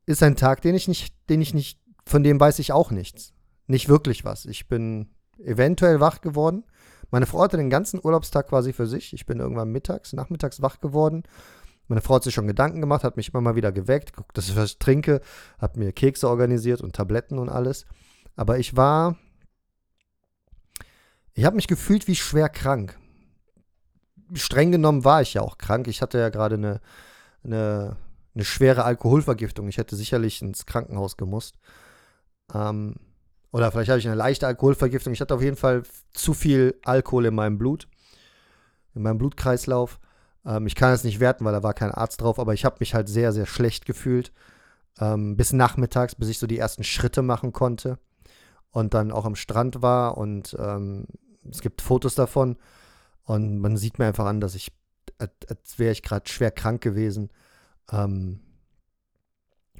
ist 0.06 0.22
ein 0.22 0.36
Tag, 0.36 0.62
den 0.62 0.74
ich 0.74 0.88
nicht, 0.88 1.14
den 1.28 1.42
ich 1.42 1.52
nicht, 1.52 1.80
von 2.06 2.22
dem 2.22 2.40
weiß 2.40 2.58
ich 2.60 2.72
auch 2.72 2.90
nichts. 2.90 3.34
Nicht 3.66 3.88
wirklich 3.88 4.24
was. 4.24 4.46
Ich 4.46 4.66
bin 4.66 5.10
eventuell 5.38 6.00
wach 6.00 6.22
geworden. 6.22 6.64
Meine 7.10 7.26
Frau 7.26 7.42
hatte 7.42 7.58
den 7.58 7.70
ganzen 7.70 8.00
Urlaubstag 8.02 8.48
quasi 8.48 8.72
für 8.72 8.86
sich. 8.86 9.12
Ich 9.12 9.26
bin 9.26 9.40
irgendwann 9.40 9.70
mittags, 9.70 10.14
nachmittags 10.14 10.62
wach 10.62 10.80
geworden. 10.80 11.24
Meine 11.88 12.00
Frau 12.00 12.16
hat 12.16 12.24
sich 12.24 12.34
schon 12.34 12.46
Gedanken 12.46 12.80
gemacht, 12.80 13.02
hat 13.02 13.16
mich 13.16 13.30
immer 13.30 13.40
mal 13.40 13.56
wieder 13.56 13.72
geweckt, 13.72 14.14
guckt, 14.14 14.36
dass 14.36 14.48
ich 14.48 14.56
was 14.56 14.78
trinke, 14.78 15.20
hat 15.58 15.76
mir 15.76 15.92
Kekse 15.92 16.28
organisiert 16.28 16.82
und 16.82 16.94
Tabletten 16.94 17.38
und 17.38 17.48
alles. 17.48 17.86
Aber 18.36 18.58
ich 18.58 18.76
war, 18.76 19.16
ich 21.34 21.44
habe 21.44 21.56
mich 21.56 21.66
gefühlt 21.66 22.06
wie 22.06 22.14
schwer 22.14 22.48
krank. 22.48 22.98
Streng 24.34 24.70
genommen 24.70 25.04
war 25.04 25.22
ich 25.22 25.34
ja 25.34 25.42
auch 25.42 25.56
krank. 25.56 25.88
Ich 25.88 26.02
hatte 26.02 26.18
ja 26.18 26.28
gerade 26.28 26.56
eine, 26.56 26.80
eine 27.42 27.96
eine 28.38 28.44
schwere 28.44 28.84
Alkoholvergiftung. 28.84 29.66
Ich 29.66 29.78
hätte 29.78 29.96
sicherlich 29.96 30.42
ins 30.42 30.64
Krankenhaus 30.64 31.16
gemusst. 31.16 31.56
Ähm, 32.54 32.94
oder 33.50 33.72
vielleicht 33.72 33.90
habe 33.90 33.98
ich 33.98 34.06
eine 34.06 34.14
leichte 34.14 34.46
Alkoholvergiftung. 34.46 35.12
Ich 35.12 35.20
hatte 35.20 35.34
auf 35.34 35.42
jeden 35.42 35.56
Fall 35.56 35.82
zu 36.12 36.34
viel 36.34 36.78
Alkohol 36.84 37.26
in 37.26 37.34
meinem 37.34 37.58
Blut, 37.58 37.88
in 38.94 39.02
meinem 39.02 39.18
Blutkreislauf. 39.18 39.98
Ähm, 40.48 40.66
ich 40.66 40.74
kann 40.74 40.92
es 40.92 41.04
nicht 41.04 41.20
werten, 41.20 41.44
weil 41.44 41.52
da 41.52 41.62
war 41.62 41.74
kein 41.74 41.92
Arzt 41.92 42.22
drauf, 42.22 42.38
aber 42.38 42.54
ich 42.54 42.64
habe 42.64 42.76
mich 42.80 42.94
halt 42.94 43.08
sehr, 43.08 43.32
sehr 43.32 43.46
schlecht 43.46 43.86
gefühlt. 43.86 44.32
Ähm, 44.98 45.36
bis 45.36 45.52
nachmittags, 45.52 46.14
bis 46.16 46.28
ich 46.28 46.38
so 46.38 46.48
die 46.48 46.58
ersten 46.58 46.82
Schritte 46.82 47.22
machen 47.22 47.52
konnte 47.52 47.98
und 48.70 48.94
dann 48.94 49.12
auch 49.12 49.26
am 49.26 49.36
Strand 49.36 49.82
war 49.82 50.18
und 50.18 50.56
ähm, 50.58 51.06
es 51.48 51.60
gibt 51.60 51.82
Fotos 51.82 52.14
davon 52.14 52.56
und 53.22 53.58
man 53.58 53.76
sieht 53.76 53.98
mir 53.98 54.06
einfach 54.06 54.26
an, 54.26 54.40
dass 54.40 54.54
ich, 54.54 54.72
als 55.18 55.78
wäre 55.78 55.92
ich 55.92 56.02
gerade 56.02 56.28
schwer 56.28 56.50
krank 56.50 56.80
gewesen. 56.80 57.30
Ähm, 57.92 58.40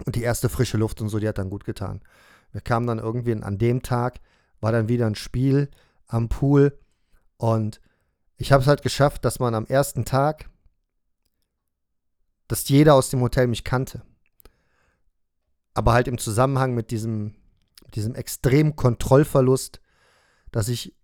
und 0.06 0.14
die 0.14 0.22
erste 0.22 0.48
frische 0.48 0.76
Luft 0.76 1.00
und 1.00 1.08
so, 1.08 1.18
die 1.18 1.26
hat 1.26 1.38
dann 1.38 1.50
gut 1.50 1.64
getan. 1.64 2.02
Wir 2.52 2.60
kamen 2.60 2.86
dann 2.86 3.00
irgendwie 3.00 3.32
an 3.32 3.58
dem 3.58 3.82
Tag, 3.82 4.20
war 4.60 4.70
dann 4.70 4.88
wieder 4.88 5.06
ein 5.06 5.16
Spiel 5.16 5.68
am 6.06 6.28
Pool 6.28 6.78
und 7.36 7.80
ich 8.36 8.52
habe 8.52 8.62
es 8.62 8.68
halt 8.68 8.82
geschafft, 8.82 9.24
dass 9.24 9.40
man 9.40 9.54
am 9.54 9.66
ersten 9.66 10.04
Tag, 10.04 10.48
dass 12.48 12.68
jeder 12.68 12.94
aus 12.94 13.10
dem 13.10 13.20
Hotel 13.20 13.46
mich 13.46 13.64
kannte. 13.64 14.02
Aber 15.74 15.92
halt 15.92 16.08
im 16.08 16.18
Zusammenhang 16.18 16.74
mit 16.74 16.90
diesem, 16.90 17.34
diesem 17.94 18.14
extremen 18.14 18.74
Kontrollverlust, 18.74 19.80
dass 20.50 20.68
ich 20.68 20.96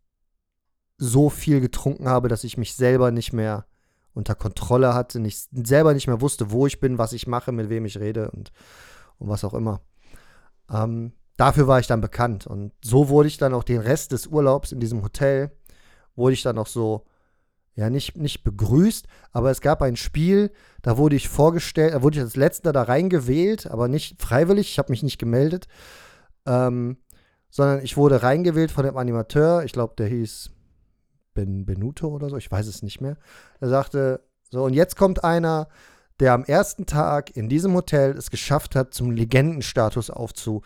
so 0.97 1.29
viel 1.29 1.61
getrunken 1.61 2.09
habe, 2.09 2.29
dass 2.29 2.45
ich 2.45 2.57
mich 2.57 2.75
selber 2.75 3.11
nicht 3.11 3.33
mehr 3.33 3.67
unter 4.15 4.35
Kontrolle 4.35 4.95
hatte, 4.95 5.21
nicht, 5.21 5.49
selber 5.53 5.93
nicht 5.93 6.07
mehr 6.07 6.21
wusste, 6.21 6.51
wo 6.51 6.67
ich 6.67 6.81
bin, 6.81 6.99
was 6.99 7.13
ich 7.13 7.27
mache, 7.27 7.53
mit 7.53 7.69
wem 7.69 7.85
ich 7.85 7.99
rede 7.99 8.31
und, 8.31 8.53
und 9.19 9.29
was 9.29 9.45
auch 9.45 9.55
immer. 9.55 9.81
Ähm, 10.71 11.13
dafür 11.37 11.67
war 11.67 11.81
ich 11.81 11.89
dann 11.89 12.01
bekannt. 12.01 12.47
Und 12.47 12.73
so 12.83 13.09
wurde 13.09 13.29
ich 13.29 13.39
dann 13.39 13.55
auch 13.55 13.65
den 13.65 13.81
Rest 13.81 14.13
des 14.13 14.29
Urlaubs 14.29 14.73
in 14.73 14.81
diesem 14.81 15.03
Hotel, 15.03 15.51
wurde 16.15 16.35
ich 16.35 16.43
dann 16.43 16.59
auch 16.59 16.69
so, 16.69 17.05
ja, 17.75 17.91
nicht, 17.91 18.17
nicht 18.17 18.45
begrüßt, 18.45 19.07
aber 19.33 19.51
es 19.51 19.61
gab 19.61 19.83
ein 19.83 19.97
Spiel, 19.97 20.53
da 20.83 20.97
wurde 20.97 21.17
ich 21.17 21.29
vorgestellt, 21.29 21.95
da 21.95 22.03
wurde 22.03 22.19
ich 22.19 22.23
als 22.23 22.37
Letzter 22.37 22.73
da 22.73 22.83
reingewählt, 22.83 23.67
aber 23.67 23.89
nicht 23.89 24.23
freiwillig, 24.23 24.71
ich 24.71 24.79
habe 24.79 24.93
mich 24.93 25.03
nicht 25.03 25.19
gemeldet, 25.19 25.67
ähm, 26.47 26.99
sondern 27.51 27.83
ich 27.83 27.97
wurde 27.97 28.23
reingewählt 28.23 28.71
von 28.71 28.85
dem 28.85 28.97
Animateur, 28.97 29.65
ich 29.65 29.73
glaube, 29.73 29.95
der 29.99 30.07
hieß 30.07 30.51
Ben 31.35 31.67
Benuto 31.67 32.09
oder 32.09 32.31
so, 32.31 32.37
ich 32.37 32.51
weiß 32.51 32.67
es 32.69 32.83
nicht 32.83 33.01
mehr. 33.01 33.17
Er 33.61 33.69
sagte, 33.69 34.21
so, 34.51 34.65
und 34.65 34.75
jetzt 34.75 34.97
kommt 34.97 35.25
einer, 35.25 35.69
der 36.21 36.33
am 36.33 36.45
ersten 36.45 36.87
Tag 36.87 37.37
in 37.37 37.49
diesem 37.49 37.75
Hotel 37.75 38.17
es 38.17 38.31
geschafft 38.31 38.77
hat, 38.77 38.95
zum 38.95 39.11
Legendenstatus 39.11 40.11
aufzu, 40.11 40.63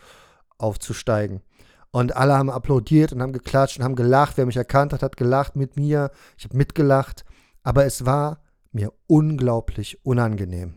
aufzusteigen. 0.59 1.41
Und 1.91 2.15
alle 2.15 2.37
haben 2.37 2.49
applaudiert 2.49 3.13
und 3.13 3.21
haben 3.21 3.33
geklatscht 3.33 3.77
und 3.77 3.83
haben 3.83 3.95
gelacht. 3.95 4.37
Wer 4.37 4.45
mich 4.45 4.57
erkannt 4.57 4.93
hat, 4.93 5.01
hat 5.01 5.17
gelacht 5.17 5.55
mit 5.55 5.75
mir. 5.75 6.11
Ich 6.37 6.45
habe 6.45 6.57
mitgelacht. 6.57 7.25
Aber 7.63 7.85
es 7.85 8.05
war 8.05 8.41
mir 8.71 8.93
unglaublich 9.07 10.05
unangenehm. 10.05 10.75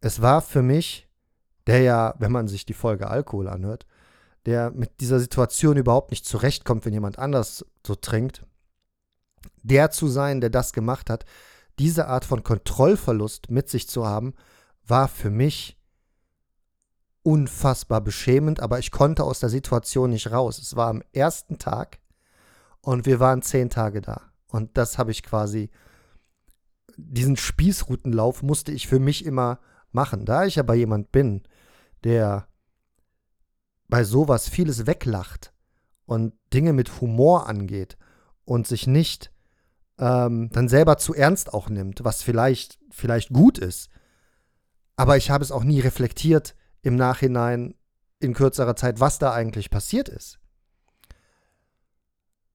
Es 0.00 0.22
war 0.22 0.42
für 0.42 0.62
mich, 0.62 1.08
der 1.66 1.80
ja, 1.80 2.14
wenn 2.18 2.30
man 2.30 2.46
sich 2.46 2.66
die 2.66 2.74
Folge 2.74 3.08
Alkohol 3.08 3.48
anhört, 3.48 3.86
der 4.46 4.70
mit 4.70 5.00
dieser 5.00 5.18
Situation 5.18 5.76
überhaupt 5.76 6.10
nicht 6.10 6.26
zurechtkommt, 6.26 6.84
wenn 6.84 6.92
jemand 6.92 7.18
anders 7.18 7.64
so 7.86 7.94
trinkt, 7.94 8.44
der 9.62 9.90
zu 9.90 10.08
sein, 10.08 10.40
der 10.40 10.50
das 10.50 10.72
gemacht 10.72 11.10
hat, 11.10 11.24
diese 11.78 12.06
Art 12.06 12.24
von 12.24 12.44
Kontrollverlust 12.44 13.50
mit 13.50 13.68
sich 13.68 13.88
zu 13.88 14.06
haben, 14.06 14.34
war 14.86 15.08
für 15.08 15.30
mich 15.30 15.78
unfassbar 17.24 18.02
beschämend, 18.02 18.60
aber 18.60 18.78
ich 18.78 18.90
konnte 18.90 19.24
aus 19.24 19.40
der 19.40 19.48
Situation 19.48 20.10
nicht 20.10 20.30
raus. 20.30 20.58
Es 20.58 20.76
war 20.76 20.88
am 20.88 21.02
ersten 21.12 21.58
Tag 21.58 21.98
und 22.82 23.06
wir 23.06 23.18
waren 23.18 23.42
zehn 23.42 23.70
Tage 23.70 24.02
da. 24.02 24.20
Und 24.48 24.76
das 24.76 24.98
habe 24.98 25.10
ich 25.10 25.22
quasi, 25.22 25.70
diesen 26.96 27.36
Spießrutenlauf 27.36 28.42
musste 28.42 28.72
ich 28.72 28.86
für 28.86 29.00
mich 29.00 29.24
immer 29.24 29.58
machen. 29.90 30.26
Da 30.26 30.44
ich 30.44 30.58
aber 30.58 30.74
jemand 30.74 31.12
bin, 31.12 31.42
der 32.04 32.46
bei 33.88 34.04
sowas 34.04 34.48
vieles 34.48 34.86
weglacht 34.86 35.52
und 36.04 36.34
Dinge 36.52 36.74
mit 36.74 37.00
Humor 37.00 37.48
angeht 37.48 37.96
und 38.44 38.66
sich 38.66 38.86
nicht 38.86 39.32
ähm, 39.98 40.50
dann 40.52 40.68
selber 40.68 40.98
zu 40.98 41.14
ernst 41.14 41.54
auch 41.54 41.70
nimmt, 41.70 42.04
was 42.04 42.22
vielleicht, 42.22 42.78
vielleicht 42.90 43.30
gut 43.30 43.58
ist. 43.58 43.88
Aber 44.96 45.16
ich 45.16 45.30
habe 45.30 45.42
es 45.42 45.52
auch 45.52 45.64
nie 45.64 45.80
reflektiert 45.80 46.54
im 46.84 46.96
Nachhinein 46.96 47.74
in 48.20 48.34
kürzerer 48.34 48.76
Zeit, 48.76 49.00
was 49.00 49.18
da 49.18 49.32
eigentlich 49.32 49.70
passiert 49.70 50.08
ist. 50.08 50.38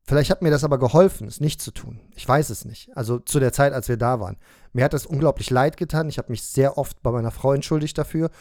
Vielleicht 0.03 0.31
hat 0.31 0.41
mir 0.41 0.49
das 0.49 0.63
aber 0.63 0.79
geholfen, 0.79 1.27
es 1.27 1.39
nicht 1.39 1.61
zu 1.61 1.71
tun. 1.71 1.99
Ich 2.15 2.27
weiß 2.27 2.49
es 2.49 2.65
nicht. 2.65 2.95
Also 2.97 3.19
zu 3.19 3.39
der 3.39 3.53
Zeit, 3.53 3.73
als 3.73 3.89
wir 3.89 3.97
da 3.97 4.19
waren. 4.19 4.37
Mir 4.73 4.83
hat 4.83 4.93
das 4.93 5.05
unglaublich 5.05 5.51
leid 5.51 5.77
getan. 5.77 6.09
Ich 6.09 6.17
habe 6.17 6.31
mich 6.31 6.43
sehr 6.43 6.79
oft 6.79 7.03
bei 7.03 7.11
meiner 7.11 7.29
Frau 7.29 7.53
entschuldigt 7.53 7.97
dafür. 7.97 8.31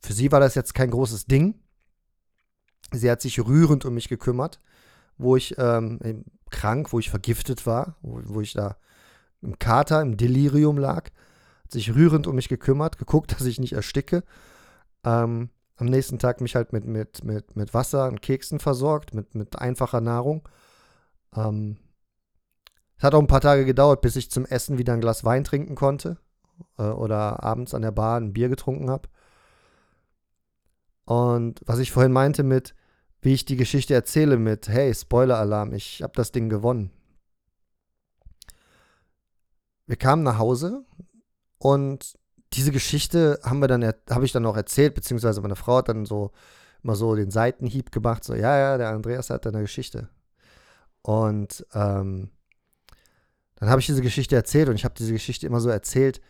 Für 0.00 0.12
sie 0.12 0.30
war 0.32 0.40
das 0.40 0.54
jetzt 0.54 0.74
kein 0.74 0.90
großes 0.90 1.26
Ding. 1.26 1.54
Sie 2.90 3.10
hat 3.10 3.22
sich 3.22 3.40
rührend 3.40 3.86
um 3.86 3.94
mich 3.94 4.08
gekümmert, 4.08 4.60
wo 5.16 5.36
ich 5.36 5.54
ähm, 5.56 6.24
krank, 6.50 6.92
wo 6.92 6.98
ich 6.98 7.08
vergiftet 7.08 7.64
war, 7.64 7.96
wo, 8.02 8.20
wo 8.24 8.40
ich 8.42 8.52
da 8.52 8.76
im 9.40 9.58
Kater, 9.58 10.02
im 10.02 10.18
Delirium 10.18 10.76
lag. 10.76 11.06
Hat 11.64 11.72
sich 11.72 11.94
rührend 11.94 12.26
um 12.26 12.36
mich 12.36 12.48
gekümmert, 12.48 12.98
geguckt, 12.98 13.32
dass 13.38 13.46
ich 13.46 13.58
nicht 13.58 13.72
ersticke. 13.72 14.24
Ähm, 15.04 15.50
am 15.76 15.86
nächsten 15.86 16.18
Tag 16.18 16.40
mich 16.40 16.54
halt 16.54 16.72
mit, 16.72 16.84
mit, 16.84 17.24
mit, 17.24 17.56
mit 17.56 17.74
Wasser 17.74 18.08
und 18.08 18.22
Keksen 18.22 18.60
versorgt, 18.60 19.14
mit, 19.14 19.34
mit 19.34 19.58
einfacher 19.58 20.00
Nahrung. 20.00 20.48
Ähm, 21.34 21.78
es 22.96 23.04
hat 23.04 23.14
auch 23.14 23.20
ein 23.20 23.26
paar 23.26 23.40
Tage 23.40 23.64
gedauert, 23.64 24.00
bis 24.00 24.16
ich 24.16 24.30
zum 24.30 24.46
Essen 24.46 24.78
wieder 24.78 24.92
ein 24.92 25.00
Glas 25.00 25.24
Wein 25.24 25.44
trinken 25.44 25.74
konnte 25.74 26.18
äh, 26.78 26.84
oder 26.84 27.42
abends 27.42 27.74
an 27.74 27.82
der 27.82 27.90
Bar 27.90 28.20
ein 28.20 28.32
Bier 28.32 28.48
getrunken 28.48 28.90
habe. 28.90 29.08
Und 31.04 31.60
was 31.66 31.80
ich 31.80 31.90
vorhin 31.90 32.12
meinte 32.12 32.44
mit, 32.44 32.74
wie 33.20 33.34
ich 33.34 33.44
die 33.44 33.56
Geschichte 33.56 33.94
erzähle 33.94 34.36
mit, 34.36 34.68
hey, 34.68 34.94
Spoiler-Alarm, 34.94 35.72
ich 35.72 36.02
habe 36.02 36.12
das 36.14 36.32
Ding 36.32 36.48
gewonnen. 36.48 36.90
Wir 39.86 39.96
kamen 39.96 40.22
nach 40.22 40.38
Hause 40.38 40.84
und 41.58 42.18
diese 42.54 42.72
Geschichte 42.72 43.38
haben 43.42 43.60
wir 43.60 43.68
dann, 43.68 43.84
habe 44.10 44.24
ich 44.24 44.32
dann 44.32 44.46
auch 44.46 44.56
erzählt, 44.56 44.94
beziehungsweise 44.94 45.40
meine 45.40 45.56
Frau 45.56 45.76
hat 45.76 45.88
dann 45.88 46.06
so 46.06 46.32
immer 46.82 46.96
so 46.96 47.14
den 47.14 47.30
Seitenhieb 47.30 47.92
gemacht, 47.92 48.24
so, 48.24 48.34
ja, 48.34 48.58
ja, 48.58 48.78
der 48.78 48.90
Andreas 48.90 49.30
hat 49.30 49.46
eine 49.46 49.60
Geschichte. 49.60 50.08
Und 51.02 51.66
ähm, 51.74 52.30
dann 53.56 53.68
habe 53.70 53.80
ich 53.80 53.86
diese 53.86 54.02
Geschichte 54.02 54.34
erzählt 54.34 54.68
und 54.68 54.74
ich 54.74 54.84
habe 54.84 54.94
diese 54.98 55.12
Geschichte 55.12 55.46
immer 55.46 55.60
so 55.60 55.68
erzählt, 55.68 56.20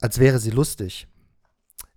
als 0.00 0.18
wäre 0.18 0.38
sie 0.38 0.50
lustig 0.50 1.06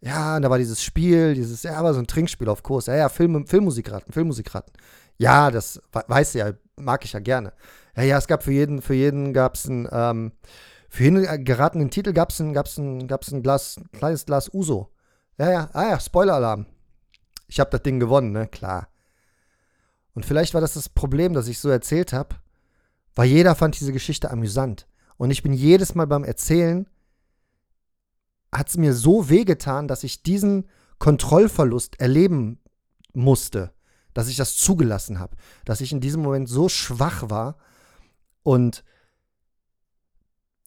ja, 0.05 0.35
und 0.35 0.43
da 0.43 0.51
war 0.51 0.59
dieses 0.59 0.83
Spiel, 0.83 1.33
dieses, 1.33 1.63
ja, 1.63 1.77
aber 1.77 1.93
so 1.93 1.99
ein 1.99 2.05
Trinkspiel 2.05 2.47
auf 2.47 2.61
Kurs. 2.61 2.85
Ja, 2.85 2.95
ja, 2.95 3.09
Film, 3.09 3.47
Filmmusikraten, 3.47 4.13
Filmmusikraten. 4.13 4.71
Ja, 5.17 5.49
das 5.49 5.81
weißt 5.91 6.35
du 6.35 6.39
ja, 6.39 6.51
mag 6.75 7.03
ich 7.05 7.13
ja 7.13 7.19
gerne. 7.19 7.53
Ja, 7.95 8.03
ja, 8.03 8.17
es 8.19 8.27
gab 8.27 8.43
für 8.43 8.51
jeden, 8.51 8.83
für 8.83 8.93
jeden 8.93 9.33
gab 9.33 9.55
es 9.55 9.65
ein, 9.65 9.87
ähm, 9.91 10.31
für 10.95 11.03
jeden 11.03 11.43
geratenen 11.43 11.89
Titel 11.89 12.13
gab 12.13 12.29
es 12.29 12.39
ein, 12.39 12.53
gab's 12.53 12.77
ein, 12.77 13.05
gab's 13.05 13.29
ein 13.29 13.43
Glas, 13.43 13.75
ein 13.75 13.91
kleines 13.91 14.25
Glas 14.25 14.49
Uso. 14.53 14.93
Ja, 15.37 15.51
ja, 15.51 15.69
ah 15.73 15.89
ja, 15.89 15.99
Spoiler-Alarm. 15.99 16.67
Ich 17.49 17.59
habe 17.59 17.69
das 17.69 17.83
Ding 17.83 17.99
gewonnen, 17.99 18.31
ne, 18.31 18.47
klar. 18.47 18.87
Und 20.13 20.25
vielleicht 20.25 20.53
war 20.53 20.61
das 20.61 20.75
das 20.75 20.87
Problem, 20.87 21.33
das 21.33 21.49
ich 21.49 21.59
so 21.59 21.67
erzählt 21.67 22.13
habe, 22.13 22.37
weil 23.13 23.27
jeder 23.27 23.55
fand 23.55 23.77
diese 23.77 23.91
Geschichte 23.91 24.31
amüsant. 24.31 24.87
Und 25.17 25.31
ich 25.31 25.43
bin 25.43 25.51
jedes 25.51 25.95
Mal 25.95 26.07
beim 26.07 26.23
Erzählen 26.23 26.87
hat 28.53 28.69
es 28.69 28.77
mir 28.77 28.93
so 28.93 29.27
wehgetan, 29.27 29.89
dass 29.89 30.05
ich 30.05 30.23
diesen 30.23 30.69
Kontrollverlust 30.97 31.99
erleben 31.99 32.61
musste, 33.13 33.73
dass 34.13 34.29
ich 34.29 34.37
das 34.37 34.55
zugelassen 34.55 35.19
habe, 35.19 35.35
dass 35.65 35.81
ich 35.81 35.91
in 35.91 35.99
diesem 35.99 36.21
Moment 36.21 36.47
so 36.47 36.69
schwach 36.69 37.29
war 37.29 37.57
und 38.43 38.85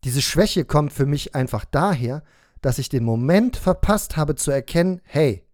diese 0.05 0.23
Schwäche 0.23 0.65
kommt 0.65 0.93
für 0.93 1.07
mich 1.07 1.35
einfach 1.35 1.65
daher, 1.65 2.23
dass 2.61 2.79
ich 2.79 2.89
den 2.89 3.05
Moment 3.05 3.57
verpasst 3.57 4.17
habe 4.17 4.35
zu 4.35 4.51
erkennen, 4.51 5.01
hey, 5.05 5.45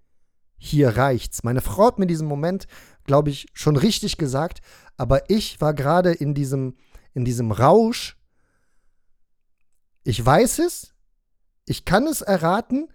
hier 0.57 0.97
reicht's. 0.97 1.45
Meine 1.45 1.61
Frau 1.61 1.87
hat 1.87 1.99
mir 1.99 2.07
diesen 2.07 2.27
Moment, 2.27 2.67
glaube 3.05 3.31
ich, 3.31 3.47
schon 3.53 3.77
richtig 3.77 4.17
gesagt, 4.17 4.61
aber 4.97 5.29
ich 5.29 5.61
war 5.61 5.75
gerade 5.75 6.13
in 6.13 6.35
diesem, 6.35 6.77
in 7.13 7.25
diesem 7.25 7.53
Rausch. 7.53 8.17
Ich 10.05 10.25
weiß 10.25 10.61
es, 10.61 10.95
ich 11.67 11.85
kann 11.85 12.07
es 12.07 12.23
erraten. 12.23 12.89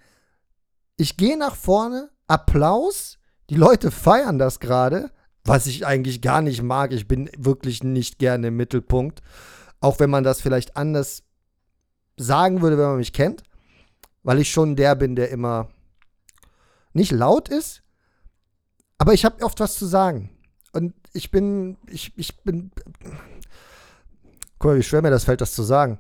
Ich 0.98 1.18
gehe 1.18 1.38
nach 1.38 1.56
vorne, 1.56 2.10
Applaus, 2.28 3.20
die 3.50 3.56
Leute 3.56 3.92
feiern 3.92 4.38
das 4.38 4.60
gerade, 4.60 5.12
was 5.44 5.66
ich 5.66 5.86
eigentlich 5.86 6.22
gar 6.22 6.42
nicht 6.42 6.62
mag. 6.62 6.92
Ich 6.92 7.08
bin 7.08 7.30
wirklich 7.38 7.84
nicht 7.84 8.20
gerne 8.20 8.48
im 8.48 8.58
Mittelpunkt. 8.58 9.22
Auch 9.80 10.00
wenn 10.00 10.10
man 10.10 10.24
das 10.24 10.42
vielleicht 10.42 10.76
anders 10.76 11.24
sagen 12.20 12.62
würde, 12.62 12.78
wenn 12.78 12.86
man 12.86 12.98
mich 12.98 13.14
kennt. 13.14 13.44
Weil 14.24 14.40
ich 14.40 14.52
schon 14.52 14.76
der 14.76 14.96
bin, 14.96 15.16
der 15.16 15.30
immer 15.30 15.70
nicht 16.94 17.12
laut 17.12 17.50
ist, 17.50 17.82
aber 18.98 19.14
ich 19.14 19.26
habe 19.26 19.44
oft 19.44 19.60
was 19.60 19.78
zu 19.78 19.86
sagen. 19.86 20.30
Und 20.74 20.94
ich 21.14 21.32
bin, 21.32 21.78
ich, 21.88 22.14
ich 22.18 22.44
bin, 22.44 22.72
guck 24.60 24.72
mal, 24.72 24.78
wie 24.78 24.84
schwer 24.84 25.02
mir 25.02 25.10
das 25.10 25.24
fällt, 25.24 25.42
das 25.42 25.54
zu 25.54 25.64
sagen. 25.64 26.00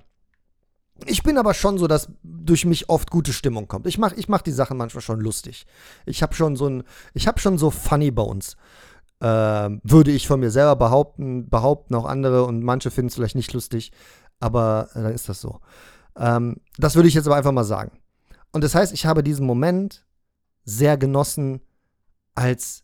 Ich 1.05 1.23
bin 1.23 1.38
aber 1.38 1.53
schon 1.53 1.77
so, 1.77 1.88
dass 1.88 2.09
durch 2.23 2.65
mich 2.65 2.89
oft 2.89 3.09
gute 3.09 3.31
Stimmung 3.31 3.69
kommt. 3.69 3.88
Ich 3.88 3.97
mache 3.97 4.15
ich 4.15 4.27
mach 4.27 4.41
die 4.41 4.51
Sachen 4.51 4.77
manchmal 4.77 5.01
schon 5.01 5.21
lustig. 5.21 5.65
Ich 6.05 6.21
habe 6.21 6.35
schon 6.35 6.57
so 6.57 6.67
ein, 6.67 6.83
ich 7.13 7.25
habe 7.25 7.39
schon 7.39 7.57
so 7.57 7.71
Funny 7.71 8.11
Bones. 8.11 8.57
Äh, 9.21 9.25
würde 9.83 10.11
ich 10.11 10.27
von 10.27 10.41
mir 10.41 10.51
selber 10.51 10.75
behaupten, 10.75 11.49
behaupten 11.49 11.95
auch 11.95 12.05
andere 12.05 12.43
und 12.45 12.63
manche 12.63 12.91
finden 12.91 13.07
es 13.07 13.15
vielleicht 13.15 13.35
nicht 13.35 13.53
lustig, 13.53 13.91
aber 14.39 14.89
dann 14.93 15.13
ist 15.13 15.27
das 15.27 15.41
so. 15.41 15.59
Ähm, 16.19 16.57
das 16.77 16.95
würde 16.95 17.07
ich 17.07 17.15
jetzt 17.15 17.25
aber 17.25 17.38
einfach 17.38 17.51
mal 17.51 17.63
sagen. 17.63 17.91
Und 18.51 18.63
das 18.63 18.75
heißt, 18.75 18.93
ich 18.93 19.05
habe 19.05 19.23
diesen 19.23 19.45
Moment 19.45 20.05
sehr 20.65 20.97
genossen, 20.97 21.61
als 22.35 22.83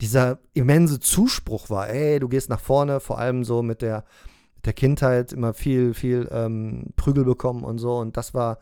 dieser 0.00 0.38
immense 0.54 1.00
Zuspruch 1.00 1.70
war. 1.70 1.88
Ey, 1.88 2.18
du 2.18 2.28
gehst 2.28 2.48
nach 2.48 2.60
vorne, 2.60 3.00
vor 3.00 3.18
allem 3.18 3.44
so 3.44 3.62
mit 3.62 3.82
der, 3.82 4.04
der 4.64 4.72
Kindheit 4.72 5.32
immer 5.32 5.54
viel, 5.54 5.94
viel 5.94 6.28
ähm, 6.30 6.92
Prügel 6.96 7.24
bekommen 7.24 7.64
und 7.64 7.78
so. 7.78 7.98
Und 7.98 8.16
das 8.16 8.34
war 8.34 8.58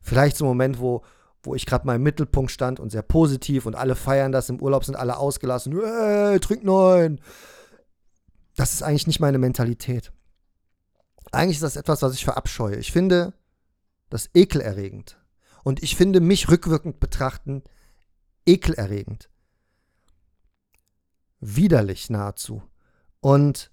vielleicht 0.00 0.36
so 0.36 0.44
ein 0.44 0.48
Moment, 0.48 0.80
wo, 0.80 1.02
wo 1.42 1.54
ich 1.54 1.66
gerade 1.66 1.86
mal 1.86 1.96
im 1.96 2.02
Mittelpunkt 2.02 2.50
stand 2.50 2.80
und 2.80 2.90
sehr 2.90 3.02
positiv 3.02 3.66
und 3.66 3.74
alle 3.74 3.94
feiern 3.94 4.32
das. 4.32 4.48
Im 4.48 4.60
Urlaub 4.60 4.84
sind 4.84 4.96
alle 4.96 5.16
ausgelassen. 5.16 5.78
Ey, 5.80 6.38
trink 6.40 6.64
neun. 6.64 7.20
Das 8.56 8.72
ist 8.72 8.82
eigentlich 8.82 9.06
nicht 9.06 9.20
meine 9.20 9.38
Mentalität. 9.38 10.12
Eigentlich 11.32 11.56
ist 11.56 11.64
das 11.64 11.76
etwas, 11.76 12.02
was 12.02 12.14
ich 12.14 12.24
verabscheue. 12.24 12.76
Ich 12.76 12.92
finde 12.92 13.32
das 14.14 14.30
ekelerregend. 14.32 15.18
Und 15.64 15.82
ich 15.82 15.96
finde 15.96 16.20
mich 16.20 16.48
rückwirkend 16.48 17.00
betrachtend 17.00 17.68
ekelerregend. 18.46 19.28
Widerlich 21.40 22.10
nahezu. 22.10 22.62
Und 23.18 23.72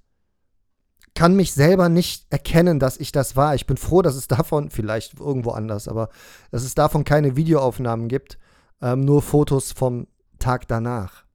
kann 1.13 1.35
mich 1.35 1.53
selber 1.53 1.89
nicht 1.89 2.25
erkennen, 2.31 2.79
dass 2.79 2.97
ich 2.97 3.11
das 3.11 3.35
war. 3.35 3.53
Ich 3.53 3.67
bin 3.67 3.77
froh, 3.77 4.01
dass 4.01 4.15
es 4.15 4.27
davon, 4.27 4.71
vielleicht 4.71 5.19
irgendwo 5.19 5.51
anders, 5.51 5.87
aber 5.87 6.09
dass 6.49 6.63
es 6.63 6.73
davon 6.73 7.03
keine 7.03 7.35
Videoaufnahmen 7.35 8.07
gibt, 8.07 8.39
ähm, 8.81 9.01
nur 9.01 9.21
Fotos 9.21 9.73
vom 9.73 10.07
Tag 10.39 10.67
danach, 10.67 11.25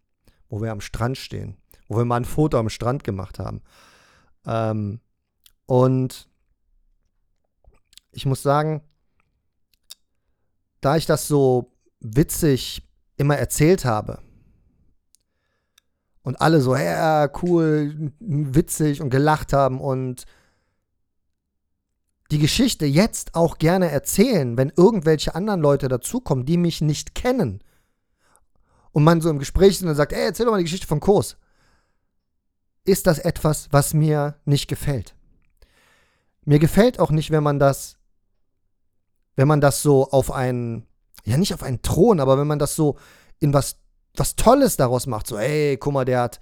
wo 0.48 0.60
wir 0.60 0.72
am 0.72 0.80
Strand 0.80 1.16
stehen, 1.16 1.56
wo 1.86 1.98
wir 1.98 2.04
mal 2.04 2.16
ein 2.16 2.24
Foto 2.24 2.58
am 2.58 2.70
Strand 2.70 3.04
gemacht 3.04 3.38
haben. 3.38 3.62
Ähm, 4.46 4.98
und 5.66 6.28
ich 8.10 8.26
muss 8.26 8.42
sagen, 8.42 8.82
da 10.86 10.96
ich 10.96 11.04
das 11.04 11.26
so 11.26 11.72
witzig 11.98 12.88
immer 13.16 13.36
erzählt 13.36 13.84
habe 13.84 14.20
und 16.22 16.40
alle 16.40 16.60
so, 16.60 16.76
ja, 16.76 17.28
cool, 17.42 18.12
witzig 18.20 19.00
und 19.00 19.10
gelacht 19.10 19.52
haben 19.52 19.80
und 19.80 20.26
die 22.30 22.38
Geschichte 22.38 22.86
jetzt 22.86 23.34
auch 23.34 23.58
gerne 23.58 23.90
erzählen, 23.90 24.56
wenn 24.56 24.72
irgendwelche 24.76 25.34
anderen 25.34 25.60
Leute 25.60 25.88
dazukommen, 25.88 26.46
die 26.46 26.56
mich 26.56 26.80
nicht 26.80 27.16
kennen 27.16 27.64
und 28.92 29.02
man 29.02 29.20
so 29.20 29.28
im 29.28 29.40
Gespräch 29.40 29.70
ist 29.70 29.82
und 29.82 29.94
sagt, 29.96 30.12
ey, 30.12 30.24
erzähl 30.24 30.46
doch 30.46 30.52
mal 30.52 30.58
die 30.58 30.64
Geschichte 30.64 30.86
von 30.86 31.00
Kurs, 31.00 31.36
ist 32.84 33.08
das 33.08 33.18
etwas, 33.18 33.68
was 33.72 33.92
mir 33.92 34.36
nicht 34.44 34.68
gefällt. 34.68 35.16
Mir 36.44 36.60
gefällt 36.60 37.00
auch 37.00 37.10
nicht, 37.10 37.32
wenn 37.32 37.42
man 37.42 37.58
das, 37.58 37.95
wenn 39.36 39.48
man 39.48 39.60
das 39.60 39.82
so 39.82 40.10
auf 40.10 40.32
einen, 40.32 40.86
ja 41.24 41.36
nicht 41.36 41.54
auf 41.54 41.62
einen 41.62 41.82
Thron, 41.82 42.20
aber 42.20 42.38
wenn 42.38 42.46
man 42.46 42.58
das 42.58 42.74
so 42.74 42.98
in 43.38 43.52
was, 43.52 43.76
was 44.16 44.36
Tolles 44.36 44.76
daraus 44.76 45.06
macht. 45.06 45.26
So, 45.26 45.38
ey, 45.38 45.76
guck 45.76 45.92
mal, 45.92 46.04
der 46.04 46.22
hat, 46.22 46.40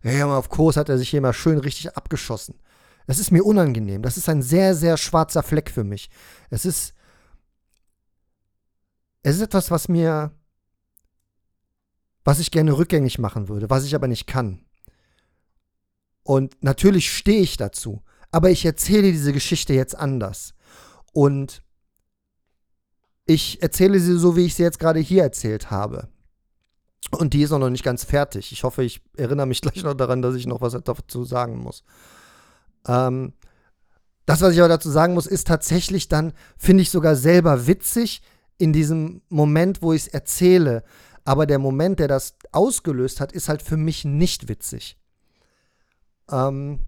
hey, 0.00 0.22
auf 0.22 0.48
Kurs 0.48 0.76
hat 0.76 0.88
er 0.88 0.98
sich 0.98 1.10
hier 1.10 1.20
mal 1.20 1.32
schön 1.32 1.58
richtig 1.58 1.96
abgeschossen. 1.96 2.58
Das 3.06 3.18
ist 3.18 3.30
mir 3.30 3.44
unangenehm. 3.44 4.02
Das 4.02 4.16
ist 4.16 4.28
ein 4.28 4.42
sehr, 4.42 4.74
sehr 4.74 4.96
schwarzer 4.96 5.42
Fleck 5.42 5.70
für 5.70 5.84
mich. 5.84 6.10
Es 6.50 6.64
ist, 6.64 6.94
es 9.22 9.36
ist 9.36 9.42
etwas, 9.42 9.70
was 9.70 9.88
mir, 9.88 10.32
was 12.24 12.38
ich 12.38 12.50
gerne 12.50 12.76
rückgängig 12.76 13.18
machen 13.18 13.48
würde, 13.48 13.70
was 13.70 13.84
ich 13.84 13.94
aber 13.94 14.08
nicht 14.08 14.26
kann. 14.26 14.64
Und 16.22 16.56
natürlich 16.62 17.12
stehe 17.12 17.40
ich 17.40 17.56
dazu 17.56 18.02
aber 18.36 18.50
ich 18.50 18.66
erzähle 18.66 19.12
diese 19.12 19.32
Geschichte 19.32 19.72
jetzt 19.72 19.96
anders. 19.96 20.52
Und 21.12 21.62
ich 23.26 23.62
erzähle 23.62 23.98
sie 23.98 24.18
so, 24.18 24.36
wie 24.36 24.46
ich 24.46 24.54
sie 24.54 24.62
jetzt 24.62 24.78
gerade 24.78 25.00
hier 25.00 25.22
erzählt 25.22 25.70
habe. 25.70 26.08
Und 27.10 27.34
die 27.34 27.42
ist 27.42 27.52
auch 27.52 27.58
noch 27.58 27.70
nicht 27.70 27.84
ganz 27.84 28.04
fertig. 28.04 28.52
Ich 28.52 28.64
hoffe, 28.64 28.82
ich 28.82 29.02
erinnere 29.16 29.46
mich 29.46 29.60
gleich 29.62 29.82
noch 29.82 29.94
daran, 29.94 30.22
dass 30.22 30.34
ich 30.34 30.46
noch 30.46 30.60
was 30.60 30.72
dazu 30.72 31.24
sagen 31.24 31.58
muss. 31.58 31.82
Ähm, 32.86 33.32
das, 34.24 34.40
was 34.40 34.54
ich 34.54 34.60
aber 34.60 34.68
dazu 34.68 34.90
sagen 34.90 35.14
muss, 35.14 35.26
ist 35.26 35.46
tatsächlich 35.46 36.08
dann, 36.08 36.32
finde 36.56 36.82
ich 36.82 36.90
sogar 36.90 37.14
selber 37.14 37.66
witzig 37.66 38.22
in 38.58 38.72
diesem 38.72 39.22
Moment, 39.28 39.82
wo 39.82 39.92
ich 39.92 40.02
es 40.02 40.08
erzähle. 40.08 40.82
Aber 41.24 41.46
der 41.46 41.58
Moment, 41.58 41.98
der 41.98 42.08
das 42.08 42.34
ausgelöst 42.52 43.20
hat, 43.20 43.32
ist 43.32 43.48
halt 43.48 43.62
für 43.62 43.76
mich 43.76 44.04
nicht 44.04 44.48
witzig. 44.48 44.96
Ähm, 46.30 46.86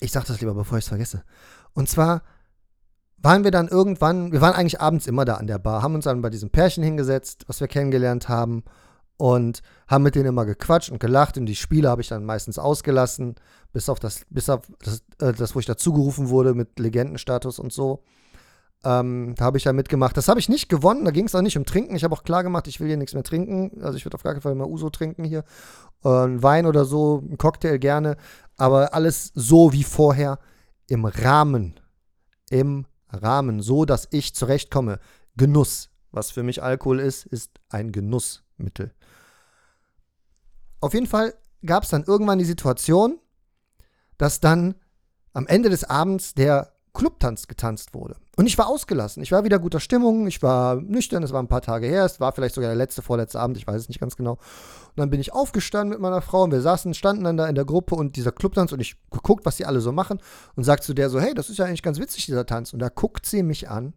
ich 0.00 0.12
sage 0.12 0.26
das 0.26 0.40
lieber, 0.40 0.54
bevor 0.54 0.78
ich 0.78 0.84
es 0.84 0.88
vergesse. 0.88 1.24
Und 1.72 1.88
zwar 1.88 2.22
waren 3.24 3.42
wir 3.42 3.50
dann 3.50 3.68
irgendwann, 3.68 4.32
wir 4.32 4.42
waren 4.42 4.54
eigentlich 4.54 4.80
abends 4.80 5.06
immer 5.06 5.24
da 5.24 5.34
an 5.34 5.46
der 5.46 5.58
Bar, 5.58 5.82
haben 5.82 5.94
uns 5.94 6.04
dann 6.04 6.20
bei 6.20 6.30
diesem 6.30 6.50
Pärchen 6.50 6.84
hingesetzt, 6.84 7.44
was 7.46 7.60
wir 7.60 7.68
kennengelernt 7.68 8.28
haben 8.28 8.64
und 9.16 9.62
haben 9.88 10.04
mit 10.04 10.14
denen 10.14 10.26
immer 10.26 10.44
gequatscht 10.44 10.90
und 10.90 11.00
gelacht 11.00 11.38
und 11.38 11.46
die 11.46 11.56
Spiele 11.56 11.88
habe 11.88 12.02
ich 12.02 12.08
dann 12.08 12.26
meistens 12.26 12.58
ausgelassen, 12.58 13.36
bis 13.72 13.88
auf 13.88 13.98
das, 13.98 14.26
bis 14.28 14.50
auf 14.50 14.62
das, 14.80 15.02
äh, 15.20 15.32
das 15.32 15.54
wo 15.54 15.58
ich 15.58 15.66
dazugerufen 15.66 16.28
wurde 16.28 16.52
mit 16.54 16.78
Legendenstatus 16.78 17.58
und 17.58 17.72
so. 17.72 18.02
Ähm, 18.84 19.34
da 19.38 19.46
habe 19.46 19.56
ich 19.56 19.64
ja 19.64 19.72
mitgemacht. 19.72 20.14
Das 20.16 20.28
habe 20.28 20.38
ich 20.38 20.50
nicht 20.50 20.68
gewonnen, 20.68 21.06
da 21.06 21.10
ging 21.10 21.24
es 21.24 21.34
auch 21.34 21.40
nicht 21.40 21.56
um 21.56 21.64
Trinken. 21.64 21.96
Ich 21.96 22.04
habe 22.04 22.14
auch 22.14 22.24
klar 22.24 22.42
gemacht, 22.42 22.68
ich 22.68 22.80
will 22.80 22.88
hier 22.88 22.98
nichts 22.98 23.14
mehr 23.14 23.22
trinken. 23.22 23.82
Also 23.82 23.96
ich 23.96 24.04
würde 24.04 24.16
auf 24.16 24.22
gar 24.22 24.34
keinen 24.34 24.42
Fall 24.42 24.54
mehr 24.54 24.68
Uso 24.68 24.90
trinken 24.90 25.24
hier. 25.24 25.44
Äh, 26.04 26.08
Wein 26.08 26.66
oder 26.66 26.84
so, 26.84 27.22
ein 27.26 27.38
Cocktail 27.38 27.78
gerne. 27.78 28.18
Aber 28.58 28.92
alles 28.92 29.32
so 29.34 29.72
wie 29.72 29.84
vorher 29.84 30.38
im 30.86 31.06
Rahmen. 31.06 31.80
Im 32.50 32.84
Rahmen, 33.22 33.60
so 33.60 33.84
dass 33.84 34.08
ich 34.10 34.34
zurechtkomme. 34.34 34.98
Genuss. 35.36 35.90
Was 36.10 36.30
für 36.30 36.42
mich 36.42 36.62
Alkohol 36.62 37.00
ist, 37.00 37.26
ist 37.26 37.58
ein 37.68 37.90
Genussmittel. 37.90 38.94
Auf 40.80 40.94
jeden 40.94 41.06
Fall 41.06 41.34
gab 41.64 41.82
es 41.82 41.88
dann 41.88 42.04
irgendwann 42.04 42.38
die 42.38 42.44
Situation, 42.44 43.18
dass 44.16 44.40
dann 44.40 44.74
am 45.32 45.46
Ende 45.46 45.70
des 45.70 45.84
Abends 45.84 46.34
der 46.34 46.73
Clubtanz 46.94 47.48
getanzt 47.48 47.92
wurde. 47.92 48.16
Und 48.36 48.46
ich 48.46 48.56
war 48.56 48.68
ausgelassen. 48.68 49.22
Ich 49.22 49.32
war 49.32 49.44
wieder 49.44 49.58
guter 49.58 49.80
Stimmung. 49.80 50.26
Ich 50.28 50.42
war 50.42 50.76
nüchtern. 50.76 51.22
Es 51.24 51.32
war 51.32 51.42
ein 51.42 51.48
paar 51.48 51.60
Tage 51.60 51.86
her. 51.86 52.04
Es 52.04 52.20
war 52.20 52.32
vielleicht 52.32 52.54
sogar 52.54 52.70
der 52.70 52.76
letzte, 52.76 53.02
vorletzte 53.02 53.40
Abend. 53.40 53.56
Ich 53.56 53.66
weiß 53.66 53.82
es 53.82 53.88
nicht 53.88 54.00
ganz 54.00 54.16
genau. 54.16 54.32
Und 54.32 54.96
dann 54.96 55.10
bin 55.10 55.20
ich 55.20 55.32
aufgestanden 55.32 55.90
mit 55.90 56.00
meiner 56.00 56.22
Frau 56.22 56.44
und 56.44 56.52
wir 56.52 56.60
saßen, 56.60 56.94
standen 56.94 57.24
dann 57.24 57.36
da 57.36 57.48
in 57.48 57.56
der 57.56 57.64
Gruppe 57.64 57.96
und 57.96 58.14
dieser 58.14 58.32
Clubtanz 58.32 58.72
und 58.72 58.80
ich 58.80 58.96
geguckt, 59.10 59.44
was 59.44 59.56
die 59.56 59.66
alle 59.66 59.80
so 59.80 59.90
machen 59.90 60.20
und 60.54 60.64
sagt 60.64 60.84
zu 60.84 60.94
der 60.94 61.10
so, 61.10 61.20
hey, 61.20 61.34
das 61.34 61.50
ist 61.50 61.58
ja 61.58 61.64
eigentlich 61.64 61.82
ganz 61.82 61.98
witzig, 61.98 62.26
dieser 62.26 62.46
Tanz. 62.46 62.72
Und 62.72 62.78
da 62.78 62.88
guckt 62.88 63.26
sie 63.26 63.42
mich 63.42 63.68
an 63.68 63.94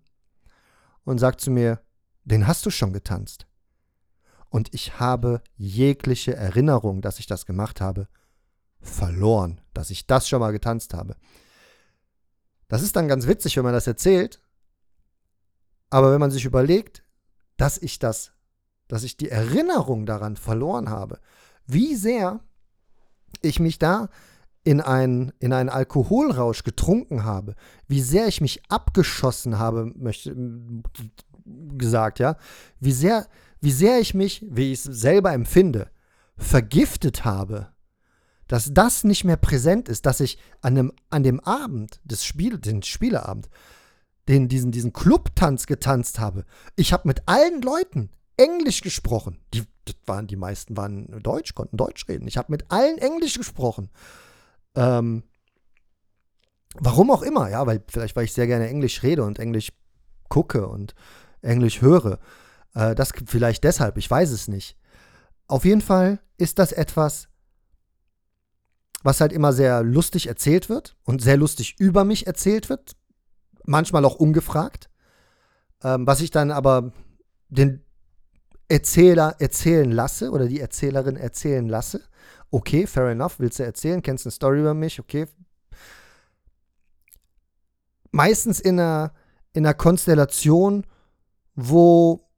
und 1.05 1.19
sagt 1.19 1.39
zu 1.39 1.51
mir, 1.51 1.79
den 2.25 2.47
hast 2.47 2.65
du 2.65 2.71
schon 2.71 2.93
getanzt. 2.93 3.45
Und 4.49 4.73
ich 4.73 4.99
habe 4.99 5.41
jegliche 5.55 6.36
Erinnerung, 6.36 7.01
dass 7.01 7.19
ich 7.19 7.27
das 7.27 7.45
gemacht 7.45 7.79
habe, 7.79 8.07
verloren, 8.81 9.62
dass 9.73 9.91
ich 9.91 10.07
das 10.07 10.27
schon 10.27 10.39
mal 10.39 10.51
getanzt 10.51 10.93
habe. 10.93 11.15
Das 12.67 12.82
ist 12.82 12.95
dann 12.95 13.08
ganz 13.08 13.27
witzig, 13.27 13.58
wenn 13.58 13.63
man 13.63 13.73
das 13.73 13.88
erzählt. 13.88 14.41
Aber 15.89 16.12
wenn 16.12 16.19
man 16.19 16.32
sich 16.32 16.45
überlegt, 16.45 17.03
dass 17.56 17.77
ich 17.77 17.99
das, 17.99 18.34
dass 18.88 19.03
ich 19.03 19.17
die 19.17 19.30
Erinnerung 19.30 20.06
daran 20.06 20.36
verloren 20.36 20.89
habe, 20.89 21.19
wie 21.65 21.95
sehr 21.95 22.41
ich 23.41 23.60
mich 23.60 23.80
da 23.80 24.10
in, 24.63 24.82
ein, 24.82 25.32
in 25.39 25.53
einen 25.53 25.69
Alkoholrausch 25.69 26.63
getrunken 26.63 27.23
habe, 27.23 27.56
wie 27.88 28.01
sehr 28.01 28.27
ich 28.27 28.41
mich 28.41 28.63
abgeschossen 28.69 29.60
habe, 29.60 29.91
möchte 29.95 30.36
gesagt, 31.77 32.19
ja, 32.19 32.36
wie 32.80 32.91
sehr, 32.91 33.27
wie 33.62 33.71
sehr 33.71 33.99
ich 33.99 34.13
mich, 34.13 34.45
wie 34.49 34.73
ich 34.73 34.80
es 34.80 34.84
selber 34.84 35.32
empfinde, 35.32 35.89
vergiftet 36.38 37.23
habe 37.23 37.69
dass 38.47 38.73
das 38.73 39.03
nicht 39.03 39.23
mehr 39.23 39.38
präsent 39.38 39.89
ist, 39.89 40.05
dass 40.05 40.19
ich 40.19 40.38
an 40.62 40.75
dem, 40.75 40.93
an 41.10 41.23
dem 41.23 41.39
Abend, 41.41 41.99
des 42.03 42.23
Spiel, 42.25 42.57
den 42.57 42.83
Spieleabend, 42.83 43.49
den, 44.27 44.47
diesen, 44.47 44.71
diesen 44.71 44.93
Clubtanz 44.93 45.67
getanzt 45.67 46.19
habe. 46.19 46.45
Ich 46.75 46.93
habe 46.93 47.07
mit 47.07 47.23
allen 47.27 47.62
Leuten 47.62 48.10
Englisch 48.38 48.81
gesprochen. 48.81 49.39
Die, 49.53 49.63
waren, 50.05 50.27
die 50.27 50.36
meisten 50.36 50.77
waren 50.77 51.21
Deutsch, 51.23 51.55
konnten 51.55 51.77
Deutsch 51.77 52.07
reden. 52.07 52.27
Ich 52.27 52.38
habe 52.38 52.51
mit 52.51 52.69
allen 52.71 52.97
Englisch 52.97 53.38
gesprochen. 53.38 53.89
Ähm, 54.75 55.23
warum 56.75 57.12
auch 57.12 57.21
immer, 57.21 57.49
ja, 57.49 57.65
weil 57.65 57.83
vielleicht, 57.88 58.15
weil 58.15 58.25
ich 58.25 58.33
sehr 58.33 58.47
gerne 58.47 58.67
Englisch 58.67 59.01
rede 59.03 59.23
und 59.23 59.39
Englisch 59.39 59.71
gucke 60.29 60.67
und 60.67 60.93
Englisch 61.41 61.81
höre. 61.81 62.19
Äh, 62.73 62.95
das 62.95 63.12
vielleicht 63.25 63.63
deshalb, 63.63 63.97
ich 63.97 64.10
weiß 64.10 64.31
es 64.31 64.47
nicht. 64.47 64.77
Auf 65.47 65.65
jeden 65.65 65.81
Fall 65.81 66.19
ist 66.38 66.60
das 66.60 66.71
etwas, 66.71 67.29
was 69.08 69.22
halt 69.22 69.32
immer 69.32 69.54
sehr 69.54 69.84
lustig 69.84 70.28
erzählt 70.28 70.67
wird 70.67 70.98
und 71.06 71.22
sehr 71.22 71.38
lustig 71.38 71.76
über 71.80 72.04
mich 72.04 72.28
erzählt 72.28 72.67
wird. 72.67 72.98
manchmal 73.63 74.04
auch 74.04 74.15
ungefragt, 74.15 74.89
ähm, 75.82 76.06
was 76.06 76.20
ich 76.20 76.30
dann 76.30 76.52
aber 76.52 76.91
den 77.48 77.86
Erzähler 78.67 79.36
erzählen 79.39 79.89
lasse 79.89 80.32
oder 80.32 80.48
die 80.48 80.60
Erzählerin 80.60 81.15
erzählen 81.15 81.67
lasse. 81.70 82.02
Okay, 82.52 82.86
fair 82.86 83.08
enough, 83.08 83.39
willst 83.39 83.60
du 83.60 83.63
erzählen, 83.63 84.02
kennst 84.02 84.26
eine 84.26 84.32
Story 84.32 84.60
über 84.60 84.74
mich, 84.74 85.00
okay. 85.00 85.26
Meistens 88.12 88.60
in 88.60 88.78
einer, 88.78 89.13
in 89.54 89.65
einer 89.65 89.74
Konstellation, 89.74 90.86
wo, 91.56 92.30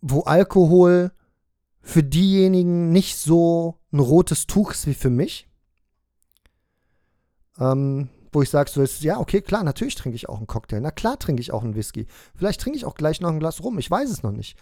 wo 0.00 0.20
Alkohol 0.22 1.10
für 1.80 2.04
diejenigen 2.04 2.90
nicht 2.90 3.16
so 3.16 3.81
ein 3.92 4.00
rotes 4.00 4.46
Tuch 4.46 4.72
ist 4.72 4.86
wie 4.86 4.94
für 4.94 5.10
mich. 5.10 5.48
Ähm, 7.58 8.08
wo 8.32 8.40
ich 8.40 8.50
sage, 8.50 8.70
so 8.70 8.82
ist, 8.82 9.02
ja, 9.02 9.18
okay, 9.18 9.42
klar, 9.42 9.62
natürlich 9.62 9.94
trinke 9.94 10.16
ich 10.16 10.28
auch 10.28 10.38
einen 10.38 10.46
Cocktail. 10.46 10.80
Na 10.80 10.90
klar 10.90 11.18
trinke 11.18 11.42
ich 11.42 11.52
auch 11.52 11.62
einen 11.62 11.74
Whisky. 11.74 12.06
Vielleicht 12.34 12.60
trinke 12.60 12.78
ich 12.78 12.86
auch 12.86 12.94
gleich 12.94 13.20
noch 13.20 13.28
ein 13.28 13.38
Glas 13.38 13.62
rum. 13.62 13.78
Ich 13.78 13.90
weiß 13.90 14.10
es 14.10 14.22
noch 14.22 14.32
nicht. 14.32 14.58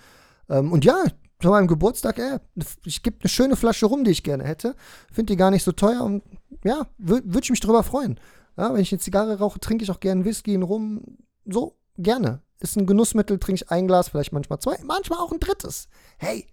Ähm, 0.48 0.72
und 0.72 0.84
ja, 0.84 1.04
zu 1.40 1.48
meinem 1.48 1.68
Geburtstag, 1.68 2.18
ey, 2.18 2.38
ich 2.84 3.02
gebe 3.02 3.18
eine 3.20 3.28
schöne 3.28 3.56
Flasche 3.56 3.86
rum, 3.86 4.04
die 4.04 4.10
ich 4.10 4.24
gerne 4.24 4.44
hätte. 4.44 4.74
Finde 5.12 5.32
die 5.32 5.36
gar 5.36 5.50
nicht 5.50 5.62
so 5.62 5.72
teuer 5.72 6.02
und 6.02 6.22
ja, 6.64 6.86
würde 6.98 7.40
ich 7.40 7.50
mich 7.50 7.60
drüber 7.60 7.82
freuen. 7.82 8.18
Ja, 8.56 8.74
wenn 8.74 8.80
ich 8.80 8.92
eine 8.92 9.00
Zigarre 9.00 9.38
rauche, 9.38 9.60
trinke 9.60 9.84
ich 9.84 9.90
auch 9.90 10.00
gerne 10.00 10.24
Whisky, 10.24 10.52
einen 10.52 10.64
Rum. 10.64 11.18
So, 11.46 11.78
gerne. 11.96 12.42
Ist 12.58 12.76
ein 12.76 12.86
Genussmittel, 12.86 13.38
trinke 13.38 13.62
ich 13.62 13.70
ein 13.70 13.86
Glas, 13.86 14.08
vielleicht 14.10 14.32
manchmal 14.32 14.58
zwei, 14.58 14.76
manchmal 14.84 15.20
auch 15.20 15.32
ein 15.32 15.40
drittes. 15.40 15.88
Hey, 16.18 16.46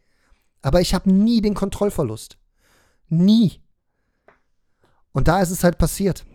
aber 0.62 0.80
ich 0.80 0.94
habe 0.94 1.12
nie 1.12 1.42
den 1.42 1.54
Kontrollverlust. 1.54 2.38
Nie. 3.10 3.62
Und 5.12 5.28
da 5.28 5.42
ist 5.42 5.52
es 5.52 5.64
halt 5.64 5.78
passiert. 5.78 6.26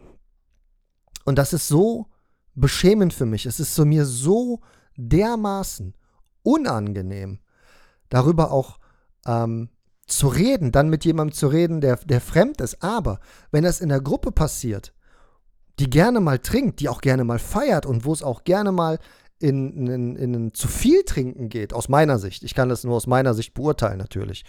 Und 1.24 1.36
das 1.38 1.52
ist 1.52 1.68
so 1.68 2.06
beschämend 2.54 3.14
für 3.14 3.26
mich. 3.26 3.46
Es 3.46 3.60
ist 3.60 3.74
so 3.74 3.84
mir 3.84 4.04
so 4.04 4.60
dermaßen 4.96 5.94
unangenehm, 6.42 7.38
darüber 8.08 8.50
auch 8.50 8.78
ähm, 9.26 9.70
zu 10.06 10.28
reden, 10.28 10.72
dann 10.72 10.88
mit 10.88 11.04
jemandem 11.04 11.34
zu 11.34 11.46
reden, 11.46 11.80
der, 11.80 11.96
der 11.96 12.20
fremd 12.20 12.60
ist. 12.60 12.82
Aber 12.82 13.20
wenn 13.50 13.64
das 13.64 13.80
in 13.80 13.88
der 13.88 14.00
Gruppe 14.00 14.32
passiert, 14.32 14.92
die 15.78 15.88
gerne 15.88 16.20
mal 16.20 16.38
trinkt, 16.38 16.80
die 16.80 16.88
auch 16.88 17.00
gerne 17.00 17.24
mal 17.24 17.38
feiert 17.38 17.86
und 17.86 18.04
wo 18.04 18.12
es 18.12 18.22
auch 18.22 18.44
gerne 18.44 18.72
mal 18.72 18.98
in, 19.38 19.86
in, 19.86 20.16
in, 20.16 20.34
in 20.34 20.54
zu 20.54 20.68
viel 20.68 21.04
trinken 21.04 21.48
geht, 21.48 21.72
aus 21.72 21.88
meiner 21.88 22.18
Sicht, 22.18 22.42
ich 22.42 22.54
kann 22.54 22.68
das 22.68 22.84
nur 22.84 22.94
aus 22.94 23.06
meiner 23.06 23.34
Sicht 23.34 23.54
beurteilen 23.54 23.98
natürlich, 23.98 24.44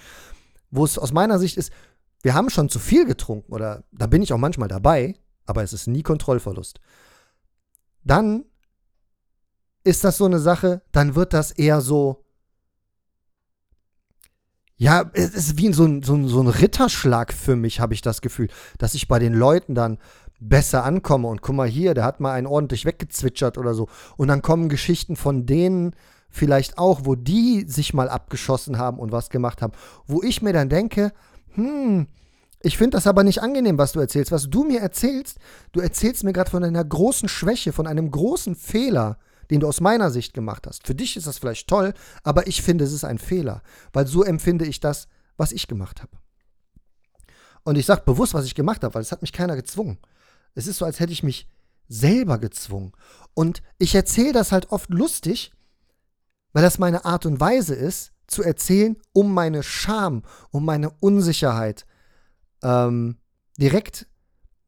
wo 0.70 0.84
es 0.86 0.98
aus 0.98 1.14
meiner 1.14 1.40
Sicht 1.40 1.58
ist, 1.58 1.72
wir 2.24 2.34
haben 2.34 2.50
schon 2.50 2.70
zu 2.70 2.80
viel 2.80 3.06
getrunken 3.06 3.54
oder 3.54 3.84
da 3.92 4.08
bin 4.08 4.22
ich 4.22 4.34
auch 4.34 4.38
manchmal 4.38 4.70
dabei, 4.70 5.16
aber 5.46 5.62
es 5.62 5.74
ist 5.74 5.88
nie 5.88 6.04
Kontrollverlust. 6.04 6.80
Dann 8.04 8.46
ist 9.84 10.04
das 10.04 10.18
so 10.18 10.26
eine 10.26 10.40
Sache, 10.40 10.82
dann 10.94 11.16
wird 11.16 11.34
das 11.34 11.52
eher 11.52 11.82
so, 11.82 12.26
ja, 14.78 15.10
es 15.14 15.34
ist 15.36 15.58
wie 15.58 15.72
so 15.74 15.86
ein, 15.86 16.02
so 16.02 16.16
ein, 16.16 16.28
so 16.28 16.42
ein 16.42 16.48
Ritterschlag 16.48 17.34
für 17.34 17.58
mich, 17.58 17.82
habe 17.82 17.94
ich 17.94 18.02
das 18.02 18.22
Gefühl, 18.22 18.48
dass 18.78 18.96
ich 18.96 19.10
bei 19.10 19.20
den 19.20 19.34
Leuten 19.34 19.76
dann 19.76 20.00
besser 20.40 20.86
ankomme 20.86 21.28
und 21.28 21.42
guck 21.42 21.56
mal 21.56 21.68
hier, 21.68 21.94
der 21.94 22.06
hat 22.06 22.22
mal 22.22 22.34
einen 22.34 22.48
ordentlich 22.48 22.86
weggezwitschert 22.86 23.58
oder 23.58 23.74
so. 23.74 23.90
Und 24.16 24.30
dann 24.30 24.42
kommen 24.42 24.70
Geschichten 24.70 25.16
von 25.16 25.46
denen 25.46 25.96
vielleicht 26.30 26.78
auch, 26.78 27.02
wo 27.04 27.16
die 27.16 27.66
sich 27.68 27.94
mal 27.94 28.10
abgeschossen 28.10 28.78
haben 28.78 29.00
und 29.00 29.12
was 29.12 29.30
gemacht 29.30 29.62
haben, 29.62 29.74
wo 30.08 30.24
ich 30.24 30.42
mir 30.42 30.54
dann 30.54 30.70
denke, 30.70 31.12
hm, 31.56 32.08
ich 32.62 32.78
finde 32.78 32.98
das 32.98 33.08
aber 33.08 33.24
nicht 33.24 33.42
angenehm, 33.42 33.78
was 33.78 33.92
du 33.92 34.00
erzählst. 34.00 34.32
Was 34.32 34.50
du 34.50 34.64
mir 34.64 34.80
erzählst, 34.80 35.38
du 35.74 35.82
erzählst 35.82 36.24
mir 36.24 36.34
gerade 36.34 36.50
von 36.50 36.64
einer 36.64 36.84
großen 36.84 37.28
Schwäche, 37.28 37.74
von 37.74 37.88
einem 37.88 38.10
großen 38.10 38.56
Fehler, 38.56 39.18
den 39.52 39.60
du 39.60 39.68
aus 39.68 39.82
meiner 39.82 40.12
Sicht 40.12 40.34
gemacht 40.34 40.66
hast. 40.66 40.88
Für 40.88 40.96
dich 40.96 41.18
ist 41.18 41.28
das 41.28 41.40
vielleicht 41.40 41.68
toll, 41.68 41.94
aber 42.24 42.48
ich 42.48 42.62
finde, 42.62 42.86
es 42.86 42.94
ist 42.94 43.04
ein 43.04 43.18
Fehler, 43.18 43.62
weil 43.92 44.08
so 44.08 44.24
empfinde 44.24 44.66
ich 44.66 44.80
das, 44.80 45.08
was 45.36 45.52
ich 45.52 45.68
gemacht 45.68 46.02
habe. 46.02 46.18
Und 47.64 47.78
ich 47.78 47.86
sage 47.86 48.04
bewusst, 48.06 48.34
was 48.34 48.46
ich 48.46 48.56
gemacht 48.56 48.84
habe, 48.84 48.96
weil 48.96 49.02
es 49.02 49.12
hat 49.12 49.22
mich 49.22 49.34
keiner 49.34 49.56
gezwungen. 49.56 49.98
Es 50.56 50.68
ist 50.68 50.78
so, 50.78 50.86
als 50.86 51.00
hätte 51.00 51.14
ich 51.14 51.24
mich 51.24 51.50
selber 51.88 52.38
gezwungen. 52.38 52.94
Und 53.34 53.62
ich 53.78 53.94
erzähle 53.96 54.34
das 54.34 54.52
halt 54.52 54.72
oft 54.72 54.90
lustig, 54.90 55.52
weil 56.54 56.64
das 56.64 56.80
meine 56.80 57.06
Art 57.06 57.26
und 57.26 57.40
Weise 57.40 57.76
ist, 57.76 58.14
zu 58.28 58.44
erzählen, 58.44 58.96
um 59.12 59.34
meine 59.34 59.64
Scham, 59.64 60.24
um 60.52 60.66
meine 60.66 60.92
Unsicherheit 61.02 61.86
ähm, 62.64 63.18
direkt 63.58 64.08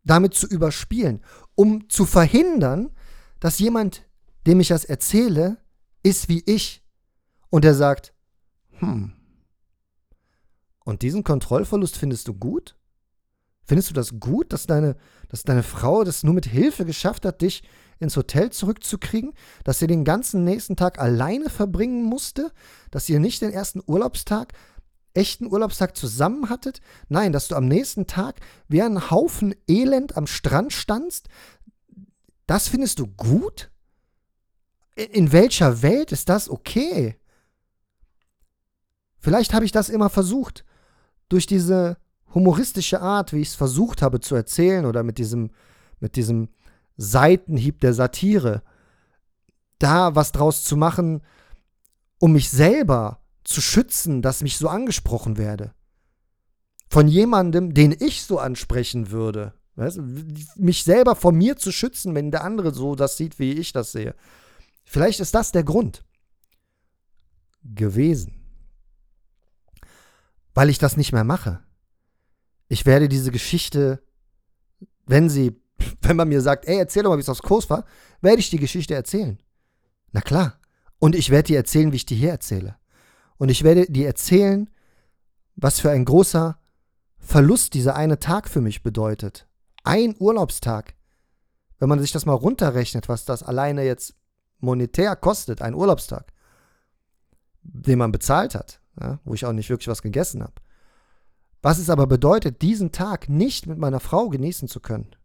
damit 0.03 0.33
zu 0.35 0.47
überspielen, 0.47 1.23
um 1.55 1.89
zu 1.89 2.05
verhindern, 2.05 2.91
dass 3.39 3.59
jemand, 3.59 4.03
dem 4.45 4.59
ich 4.59 4.67
das 4.67 4.85
erzähle, 4.85 5.57
ist 6.03 6.29
wie 6.29 6.43
ich 6.45 6.83
und 7.49 7.63
der 7.63 7.73
sagt, 7.73 8.13
hm, 8.79 9.13
und 10.83 11.01
diesen 11.01 11.23
Kontrollverlust 11.23 11.97
findest 11.97 12.27
du 12.27 12.33
gut? 12.35 12.77
Findest 13.63 13.89
du 13.89 13.93
das 13.95 14.19
gut, 14.19 14.53
dass 14.53 14.67
deine, 14.67 14.95
dass 15.29 15.43
deine 15.43 15.63
Frau 15.63 16.03
das 16.03 16.23
nur 16.23 16.35
mit 16.35 16.45
Hilfe 16.45 16.85
geschafft 16.85 17.25
hat, 17.25 17.41
dich 17.41 17.63
ins 17.99 18.17
Hotel 18.17 18.49
zurückzukriegen? 18.51 19.33
Dass 19.63 19.79
sie 19.79 19.87
den 19.87 20.03
ganzen 20.03 20.43
nächsten 20.43 20.75
Tag 20.75 20.99
alleine 20.99 21.49
verbringen 21.49 22.03
musste? 22.03 22.51
Dass 22.91 23.09
ihr 23.09 23.19
nicht 23.19 23.41
den 23.41 23.51
ersten 23.51 23.81
Urlaubstag, 23.85 24.53
echten 25.13 25.47
Urlaubstag 25.47 25.95
zusammen 25.95 26.49
hattet? 26.49 26.81
Nein, 27.07 27.31
dass 27.31 27.47
du 27.47 27.55
am 27.55 27.67
nächsten 27.67 28.07
Tag 28.07 28.39
wie 28.67 28.81
ein 28.81 29.09
Haufen 29.09 29.55
Elend 29.67 30.17
am 30.17 30.27
Strand 30.27 30.73
standst? 30.73 31.29
Das 32.47 32.67
findest 32.67 32.99
du 32.99 33.07
gut? 33.07 33.71
In 34.95 35.31
welcher 35.31 35.81
Welt 35.81 36.11
ist 36.11 36.29
das 36.29 36.49
okay? 36.49 37.17
Vielleicht 39.19 39.53
habe 39.53 39.65
ich 39.65 39.71
das 39.71 39.89
immer 39.89 40.09
versucht. 40.09 40.63
Durch 41.29 41.47
diese 41.47 41.97
humoristische 42.33 43.01
Art, 43.01 43.33
wie 43.33 43.41
ich 43.41 43.49
es 43.49 43.55
versucht 43.55 44.01
habe 44.01 44.19
zu 44.19 44.35
erzählen 44.35 44.85
oder 44.85 45.01
mit 45.03 45.17
diesem, 45.17 45.49
mit 45.99 46.15
diesem 46.15 46.49
Seitenhieb 46.97 47.79
der 47.81 47.93
Satire, 47.93 48.63
da 49.79 50.15
was 50.15 50.31
draus 50.31 50.63
zu 50.63 50.77
machen, 50.77 51.21
um 52.19 52.33
mich 52.33 52.49
selber 52.49 53.21
zu 53.43 53.61
schützen, 53.61 54.21
dass 54.21 54.41
mich 54.41 54.57
so 54.57 54.69
angesprochen 54.69 55.37
werde. 55.37 55.73
Von 56.89 57.07
jemandem, 57.07 57.73
den 57.73 57.95
ich 57.99 58.23
so 58.23 58.39
ansprechen 58.39 59.11
würde. 59.11 59.53
Weißt, 59.75 59.99
mich 60.55 60.83
selber 60.83 61.15
vor 61.15 61.33
mir 61.33 61.57
zu 61.57 61.71
schützen, 61.71 62.15
wenn 62.15 62.31
der 62.31 62.43
andere 62.43 62.73
so 62.73 62.95
das 62.95 63.17
sieht, 63.17 63.39
wie 63.39 63.51
ich 63.51 63.73
das 63.73 63.91
sehe. 63.91 64.15
Vielleicht 64.85 65.19
ist 65.19 65.35
das 65.35 65.51
der 65.51 65.63
Grund 65.63 66.05
gewesen. 67.63 68.41
Weil 70.53 70.69
ich 70.69 70.77
das 70.77 70.95
nicht 70.95 71.11
mehr 71.11 71.25
mache 71.25 71.65
ich 72.67 72.85
werde 72.85 73.09
diese 73.09 73.31
Geschichte, 73.31 74.01
wenn 75.05 75.29
sie, 75.29 75.55
wenn 76.01 76.15
man 76.15 76.29
mir 76.29 76.41
sagt, 76.41 76.67
ey, 76.67 76.77
erzähl 76.77 77.03
doch 77.03 77.09
mal, 77.09 77.17
wie 77.17 77.21
es 77.21 77.29
aufs 77.29 77.41
Kurs 77.41 77.69
war, 77.69 77.85
werde 78.21 78.39
ich 78.39 78.49
die 78.49 78.59
Geschichte 78.59 78.93
erzählen. 78.93 79.39
Na 80.11 80.21
klar. 80.21 80.59
Und 80.99 81.15
ich 81.15 81.29
werde 81.29 81.47
dir 81.47 81.57
erzählen, 81.57 81.91
wie 81.91 81.97
ich 81.97 82.05
die 82.05 82.15
hier 82.15 82.31
erzähle. 82.31 82.77
Und 83.37 83.49
ich 83.49 83.63
werde 83.63 83.85
dir 83.85 84.07
erzählen, 84.07 84.69
was 85.55 85.79
für 85.79 85.91
ein 85.91 86.05
großer 86.05 86.57
Verlust 87.17 87.73
dieser 87.73 87.95
eine 87.95 88.19
Tag 88.19 88.49
für 88.49 88.61
mich 88.61 88.83
bedeutet. 88.83 89.47
Ein 89.83 90.15
Urlaubstag. 90.19 90.95
Wenn 91.79 91.89
man 91.89 91.99
sich 91.99 92.11
das 92.11 92.25
mal 92.25 92.33
runterrechnet, 92.33 93.09
was 93.09 93.25
das 93.25 93.43
alleine 93.43 93.83
jetzt 93.83 94.15
monetär 94.59 95.15
kostet, 95.15 95.61
ein 95.61 95.73
Urlaubstag, 95.73 96.31
den 97.61 97.99
man 97.99 98.11
bezahlt 98.11 98.55
hat, 98.55 98.79
ja, 99.01 99.19
wo 99.25 99.33
ich 99.33 99.45
auch 99.45 99.51
nicht 99.51 99.69
wirklich 99.69 99.87
was 99.87 100.01
gegessen 100.01 100.41
habe. 100.43 100.53
Was 101.61 101.79
es 101.79 101.89
aber 101.89 102.07
bedeutet, 102.07 102.61
diesen 102.61 102.91
Tag 102.91 103.27
nicht 103.27 103.65
mit 103.67 103.77
meiner 103.77 103.99
Frau 103.99 104.29
genießen 104.29 104.67
zu 104.67 104.79
können. 104.79 105.15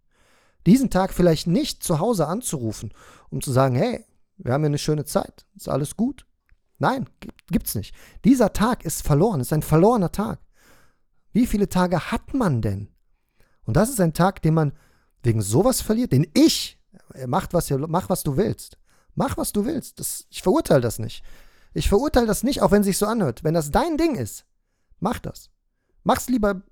Diesen 0.66 0.90
Tag 0.90 1.12
vielleicht 1.12 1.46
nicht 1.46 1.83
zu 1.83 1.99
Hause 1.99 2.27
anzurufen, 2.27 2.92
um 3.31 3.40
zu 3.40 3.53
sagen, 3.53 3.75
hey, 3.75 4.05
wir 4.37 4.53
haben 4.53 4.62
ja 4.62 4.68
eine 4.68 4.79
schöne 4.79 5.05
Zeit, 5.05 5.46
ist 5.57 5.68
alles 5.68 5.96
gut. 5.96 6.27
Nein, 6.79 7.09
gibt's 7.51 7.75
nicht. 7.75 7.94
Dieser 8.25 8.53
Tag 8.53 8.85
ist 8.85 9.07
verloren, 9.07 9.40
ist 9.40 9.53
ein 9.53 9.62
verlorener 9.62 10.12
Tag. 10.12 10.40
Wie 11.33 11.46
viele 11.46 11.68
Tage 11.68 12.11
hat 12.11 12.35
man 12.35 12.62
denn? 12.62 12.88
Und 13.64 13.77
das 13.77 13.90
ist 13.90 14.01
ein 14.01 14.14
Tag, 14.14 14.42
den 14.42 14.55
man 14.55 14.73
wegen 15.23 15.42
sowas 15.42 15.81
verliert, 15.81 16.12
den 16.12 16.27
ich, 16.35 16.79
macht 17.27 17.53
was, 17.53 17.70
mach 17.70 18.09
was 18.09 18.23
du 18.23 18.37
willst. 18.37 18.79
Mach 19.14 19.37
was 19.37 19.53
du 19.53 19.64
willst. 19.64 20.01
Das, 20.01 20.27
ich 20.31 20.42
verurteile 20.42 20.81
das 20.81 20.99
nicht. 20.99 21.23
Ich 21.75 21.88
verurteile 21.88 22.27
das 22.27 22.42
nicht, 22.42 22.62
auch 22.62 22.70
wenn 22.70 22.81
es 22.81 22.87
sich 22.87 22.99
so 22.99 23.07
anhört. 23.07 23.44
Wenn 23.44 23.55
das 23.55 23.70
dein 23.70 23.96
Ding 23.96 24.16
ist, 24.16 24.46
mach 24.99 25.18
das. 25.18 25.51
Mach's 26.03 26.29
lieber 26.29 26.62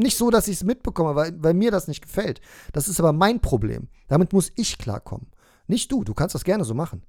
nicht 0.00 0.16
so, 0.16 0.30
dass 0.30 0.48
ich 0.48 0.56
es 0.56 0.64
mitbekomme, 0.64 1.14
weil, 1.14 1.32
weil 1.42 1.54
mir 1.54 1.70
das 1.70 1.88
nicht 1.88 2.02
gefällt. 2.02 2.40
Das 2.72 2.88
ist 2.88 3.00
aber 3.00 3.12
mein 3.12 3.40
Problem. 3.40 3.88
Damit 4.08 4.32
muss 4.32 4.52
ich 4.56 4.78
klarkommen. 4.78 5.28
Nicht 5.66 5.92
du, 5.92 6.04
du 6.04 6.14
kannst 6.14 6.34
das 6.34 6.44
gerne 6.44 6.64
so 6.64 6.74
machen. 6.74 7.04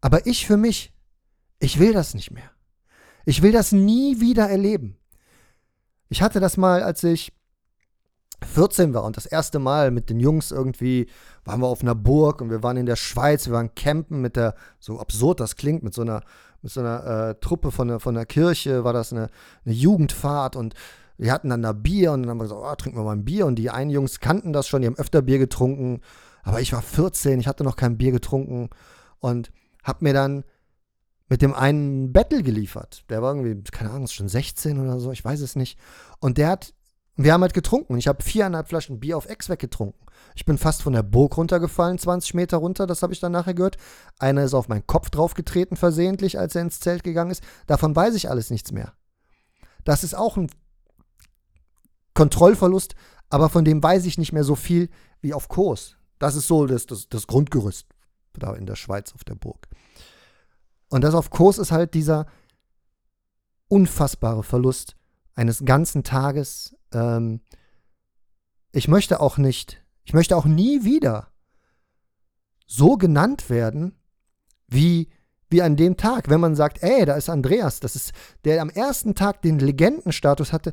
Aber 0.00 0.26
ich 0.26 0.46
für 0.46 0.56
mich, 0.56 0.92
ich 1.60 1.78
will 1.78 1.92
das 1.92 2.14
nicht 2.14 2.32
mehr. 2.32 2.50
Ich 3.24 3.42
will 3.42 3.52
das 3.52 3.70
nie 3.72 4.20
wieder 4.20 4.48
erleben. 4.48 4.96
Ich 6.08 6.20
hatte 6.20 6.40
das 6.40 6.56
mal, 6.56 6.82
als 6.82 7.04
ich 7.04 7.32
14 8.44 8.94
war 8.94 9.04
und 9.04 9.16
das 9.16 9.26
erste 9.26 9.58
Mal 9.58 9.90
mit 9.90 10.10
den 10.10 10.20
Jungs 10.20 10.50
irgendwie 10.50 11.08
waren 11.44 11.60
wir 11.60 11.68
auf 11.68 11.82
einer 11.82 11.94
Burg 11.94 12.40
und 12.40 12.50
wir 12.50 12.62
waren 12.62 12.76
in 12.76 12.86
der 12.86 12.96
Schweiz, 12.96 13.46
wir 13.46 13.54
waren 13.54 13.74
campen 13.74 14.20
mit 14.20 14.36
der, 14.36 14.54
so 14.78 14.98
absurd 15.00 15.40
das 15.40 15.56
klingt, 15.56 15.82
mit 15.82 15.94
so 15.94 16.02
einer, 16.02 16.22
mit 16.60 16.72
so 16.72 16.80
einer 16.80 17.06
äh, 17.06 17.34
Truppe 17.40 17.70
von 17.70 17.88
der, 17.88 18.00
von 18.00 18.14
der 18.14 18.26
Kirche, 18.26 18.84
war 18.84 18.92
das 18.92 19.12
eine, 19.12 19.28
eine 19.64 19.74
Jugendfahrt 19.74 20.56
und 20.56 20.74
wir 21.22 21.32
hatten 21.32 21.48
dann 21.50 21.62
da 21.62 21.72
Bier 21.72 22.12
und 22.12 22.22
dann 22.22 22.30
haben 22.30 22.38
wir 22.38 22.44
gesagt, 22.44 22.60
oh, 22.62 22.74
trinken 22.74 22.98
wir 22.98 23.04
mal 23.04 23.12
ein 23.12 23.24
Bier 23.24 23.46
und 23.46 23.56
die 23.56 23.70
einen 23.70 23.90
Jungs 23.90 24.20
kannten 24.20 24.52
das 24.52 24.68
schon, 24.68 24.82
die 24.82 24.86
haben 24.86 24.98
öfter 24.98 25.22
Bier 25.22 25.38
getrunken, 25.38 26.00
aber 26.42 26.60
ich 26.60 26.72
war 26.72 26.82
14, 26.82 27.40
ich 27.40 27.46
hatte 27.46 27.64
noch 27.64 27.76
kein 27.76 27.96
Bier 27.96 28.12
getrunken 28.12 28.70
und 29.20 29.52
hab 29.84 30.02
mir 30.02 30.12
dann 30.12 30.44
mit 31.28 31.40
dem 31.40 31.54
einen 31.54 32.12
Battle 32.12 32.42
geliefert. 32.42 33.04
Der 33.08 33.22
war 33.22 33.34
irgendwie, 33.34 33.62
keine 33.70 33.90
Ahnung, 33.90 34.04
ist 34.04 34.14
schon 34.14 34.28
16 34.28 34.78
oder 34.78 35.00
so, 35.00 35.12
ich 35.12 35.24
weiß 35.24 35.40
es 35.40 35.56
nicht. 35.56 35.78
Und 36.18 36.38
der 36.38 36.48
hat 36.48 36.74
wir 37.16 37.32
haben 37.32 37.42
halt 37.42 37.54
getrunken. 37.54 37.98
Ich 37.98 38.08
habe 38.08 38.22
viereinhalb 38.22 38.68
Flaschen 38.68 38.98
Bier 38.98 39.16
auf 39.16 39.28
Ex 39.28 39.48
weggetrunken. 39.48 40.06
Ich 40.34 40.44
bin 40.44 40.56
fast 40.56 40.82
von 40.82 40.94
der 40.94 41.02
Burg 41.02 41.36
runtergefallen, 41.36 41.98
20 41.98 42.34
Meter 42.34 42.56
runter, 42.56 42.86
das 42.86 43.02
habe 43.02 43.12
ich 43.12 43.20
dann 43.20 43.32
nachher 43.32 43.54
gehört. 43.54 43.76
Einer 44.18 44.44
ist 44.44 44.54
auf 44.54 44.68
meinen 44.68 44.86
Kopf 44.86 45.10
draufgetreten, 45.10 45.76
versehentlich, 45.76 46.38
als 46.38 46.54
er 46.54 46.62
ins 46.62 46.80
Zelt 46.80 47.04
gegangen 47.04 47.30
ist. 47.30 47.42
Davon 47.66 47.94
weiß 47.94 48.14
ich 48.14 48.30
alles 48.30 48.50
nichts 48.50 48.72
mehr. 48.72 48.94
Das 49.84 50.04
ist 50.04 50.14
auch 50.14 50.36
ein 50.36 50.48
Kontrollverlust, 52.14 52.94
aber 53.30 53.48
von 53.48 53.64
dem 53.64 53.82
weiß 53.82 54.04
ich 54.06 54.18
nicht 54.18 54.32
mehr 54.32 54.44
so 54.44 54.54
viel 54.54 54.88
wie 55.20 55.34
auf 55.34 55.48
Kurs. 55.48 55.96
Das 56.18 56.36
ist 56.36 56.46
so 56.46 56.66
das, 56.66 56.86
das, 56.86 57.08
das 57.08 57.26
Grundgerüst 57.26 57.86
da 58.34 58.54
in 58.54 58.66
der 58.66 58.76
Schweiz 58.76 59.12
auf 59.14 59.24
der 59.24 59.34
Burg. 59.34 59.68
Und 60.88 61.02
das 61.02 61.14
auf 61.14 61.30
Kurs 61.30 61.58
ist 61.58 61.70
halt 61.70 61.94
dieser 61.94 62.26
unfassbare 63.68 64.42
Verlust 64.42 64.96
eines 65.34 65.64
ganzen 65.64 66.02
Tages 66.02 66.74
ähm, 66.92 67.40
ich 68.72 68.88
möchte 68.88 69.20
auch 69.20 69.36
nicht, 69.36 69.82
ich 70.04 70.14
möchte 70.14 70.36
auch 70.36 70.46
nie 70.46 70.84
wieder 70.84 71.28
so 72.66 72.96
genannt 72.96 73.50
werden, 73.50 73.98
wie, 74.66 75.10
wie 75.50 75.62
an 75.62 75.76
dem 75.76 75.98
Tag, 75.98 76.30
wenn 76.30 76.40
man 76.40 76.56
sagt, 76.56 76.82
ey, 76.82 77.04
da 77.04 77.14
ist 77.14 77.28
Andreas, 77.28 77.80
das 77.80 77.94
ist 77.94 78.12
der 78.44 78.62
am 78.62 78.70
ersten 78.70 79.14
Tag 79.14 79.42
den 79.42 79.58
Legendenstatus 79.58 80.52
hatte, 80.52 80.72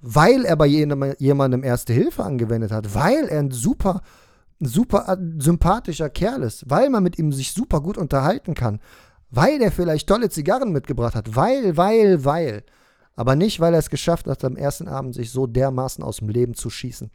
weil 0.00 0.44
er 0.44 0.56
bei 0.56 0.66
jemandem 0.66 1.64
Erste 1.64 1.92
Hilfe 1.92 2.24
angewendet 2.24 2.72
hat, 2.72 2.94
weil 2.94 3.28
er 3.28 3.40
ein 3.40 3.50
super, 3.50 4.02
super 4.60 5.18
sympathischer 5.38 6.10
Kerl 6.10 6.42
ist, 6.42 6.68
weil 6.68 6.90
man 6.90 7.02
mit 7.02 7.18
ihm 7.18 7.32
sich 7.32 7.52
super 7.52 7.80
gut 7.80 7.98
unterhalten 7.98 8.54
kann, 8.54 8.80
weil 9.30 9.60
er 9.60 9.72
vielleicht 9.72 10.08
tolle 10.08 10.30
Zigarren 10.30 10.72
mitgebracht 10.72 11.14
hat, 11.14 11.34
weil, 11.34 11.76
weil, 11.76 12.24
weil. 12.24 12.64
Aber 13.14 13.34
nicht, 13.34 13.60
weil 13.60 13.72
er 13.72 13.78
es 13.78 13.90
geschafft 13.90 14.26
hat, 14.26 14.44
am 14.44 14.56
ersten 14.56 14.88
Abend 14.88 15.14
sich 15.14 15.30
so 15.30 15.46
dermaßen 15.46 16.04
aus 16.04 16.18
dem 16.18 16.28
Leben 16.28 16.54
zu 16.54 16.68
schießen, 16.68 17.10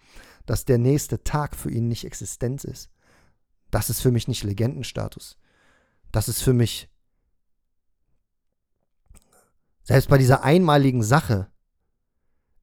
dass 0.47 0.65
der 0.65 0.79
nächste 0.79 1.23
Tag 1.23 1.55
für 1.55 1.69
ihn 1.69 1.87
nicht 1.87 2.05
Existenz 2.05 2.63
ist. 2.63 2.89
Das 3.69 3.89
ist 3.89 4.01
für 4.01 4.11
mich 4.11 4.27
nicht 4.27 4.43
Legendenstatus. 4.43 5.37
Das 6.11 6.27
ist 6.27 6.41
für 6.41 6.53
mich, 6.53 6.89
selbst 9.83 10.09
bei 10.09 10.17
dieser 10.17 10.43
einmaligen 10.43 11.03
Sache, 11.03 11.50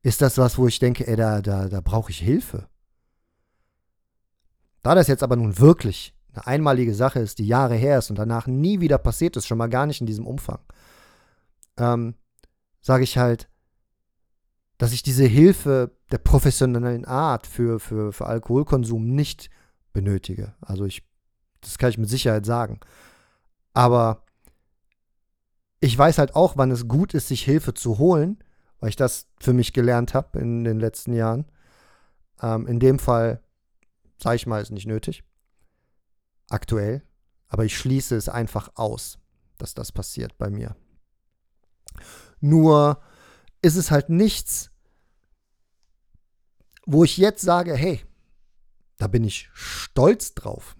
ist 0.02 0.20
das 0.22 0.38
was, 0.38 0.58
wo 0.58 0.66
ich 0.66 0.78
denke, 0.78 1.06
ey, 1.06 1.16
da, 1.16 1.42
da, 1.42 1.68
da 1.68 1.80
brauche 1.80 2.10
ich 2.10 2.18
Hilfe. 2.18 2.68
Da 4.82 4.94
das 4.94 5.08
jetzt 5.08 5.22
aber 5.22 5.36
nun 5.36 5.58
wirklich 5.58 6.14
eine 6.32 6.46
einmalige 6.46 6.94
Sache 6.94 7.18
ist, 7.18 7.38
die 7.38 7.46
Jahre 7.46 7.74
her 7.74 7.98
ist 7.98 8.10
und 8.10 8.16
danach 8.18 8.46
nie 8.46 8.80
wieder 8.80 8.98
passiert 8.98 9.36
ist, 9.36 9.46
schon 9.46 9.58
mal 9.58 9.68
gar 9.68 9.86
nicht 9.86 10.00
in 10.00 10.06
diesem 10.06 10.26
Umfang, 10.26 10.60
ähm, 11.76 12.14
sage 12.80 13.04
ich 13.04 13.18
halt, 13.18 13.48
dass 14.78 14.92
ich 14.92 15.02
diese 15.02 15.24
Hilfe 15.24 15.96
der 16.12 16.18
professionellen 16.18 17.04
Art 17.04 17.46
für, 17.46 17.80
für, 17.80 18.12
für 18.12 18.26
Alkoholkonsum 18.26 19.14
nicht 19.14 19.50
benötige. 19.92 20.54
Also 20.60 20.84
ich, 20.84 21.02
das 21.60 21.78
kann 21.78 21.90
ich 21.90 21.98
mit 21.98 22.08
Sicherheit 22.08 22.46
sagen. 22.46 22.78
Aber 23.74 24.24
ich 25.80 25.98
weiß 25.98 26.18
halt 26.18 26.34
auch, 26.36 26.56
wann 26.56 26.70
es 26.70 26.86
gut 26.86 27.14
ist, 27.14 27.28
sich 27.28 27.42
Hilfe 27.42 27.74
zu 27.74 27.98
holen, 27.98 28.38
weil 28.80 28.90
ich 28.90 28.96
das 28.96 29.26
für 29.40 29.52
mich 29.52 29.72
gelernt 29.72 30.14
habe 30.14 30.38
in 30.38 30.64
den 30.64 30.80
letzten 30.80 31.12
Jahren. 31.12 31.46
Ähm, 32.40 32.66
in 32.66 32.80
dem 32.80 32.98
Fall, 32.98 33.42
sage 34.22 34.36
ich 34.36 34.46
mal, 34.46 34.62
ist 34.62 34.70
nicht 34.70 34.86
nötig. 34.86 35.24
Aktuell. 36.48 37.02
Aber 37.48 37.64
ich 37.64 37.76
schließe 37.78 38.14
es 38.14 38.28
einfach 38.28 38.70
aus, 38.74 39.18
dass 39.56 39.74
das 39.74 39.90
passiert 39.90 40.36
bei 40.38 40.50
mir. 40.50 40.76
Nur 42.40 43.00
ist 43.62 43.76
es 43.76 43.90
halt 43.90 44.10
nichts, 44.10 44.70
wo 46.86 47.04
ich 47.04 47.16
jetzt 47.16 47.42
sage, 47.42 47.74
hey, 47.74 48.04
da 48.98 49.06
bin 49.06 49.24
ich 49.24 49.48
stolz 49.52 50.34
drauf. 50.34 50.76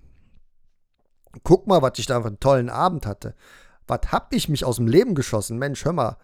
Guck 1.43 1.67
mal, 1.67 1.83
was 1.83 1.99
ich 1.99 2.07
da 2.07 2.21
für 2.21 2.29
einen 2.29 2.41
tollen 2.41 2.71
Abend 2.71 3.07
hatte. 3.07 3.35
Was 3.87 4.13
hab 4.13 4.33
ich 4.33 4.49
mich 4.49 4.65
aus 4.65 4.77
dem 4.77 4.87
Leben 4.87 5.15
geschossen? 5.15 5.59
Mensch, 5.59 5.85
hör 5.85 5.93
mal. 5.93 6.17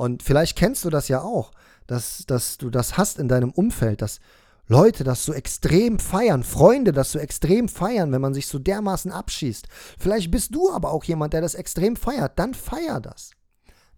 Und 0.00 0.22
vielleicht 0.22 0.56
kennst 0.56 0.84
du 0.84 0.90
das 0.90 1.08
ja 1.08 1.20
auch, 1.20 1.52
dass, 1.86 2.24
dass 2.26 2.56
du 2.56 2.70
das 2.70 2.96
hast 2.96 3.18
in 3.18 3.28
deinem 3.28 3.50
Umfeld, 3.50 4.00
dass 4.00 4.20
Leute 4.66 5.04
das 5.04 5.24
so 5.24 5.32
extrem 5.32 5.98
feiern, 5.98 6.44
Freunde 6.44 6.92
das 6.92 7.12
so 7.12 7.18
extrem 7.18 7.68
feiern, 7.68 8.12
wenn 8.12 8.20
man 8.20 8.32
sich 8.32 8.46
so 8.46 8.58
dermaßen 8.58 9.10
abschießt. 9.10 9.66
Vielleicht 9.98 10.30
bist 10.30 10.54
du 10.54 10.70
aber 10.72 10.90
auch 10.90 11.04
jemand, 11.04 11.34
der 11.34 11.40
das 11.40 11.54
extrem 11.54 11.96
feiert. 11.96 12.38
Dann 12.38 12.54
feier 12.54 13.00
das 13.00 13.32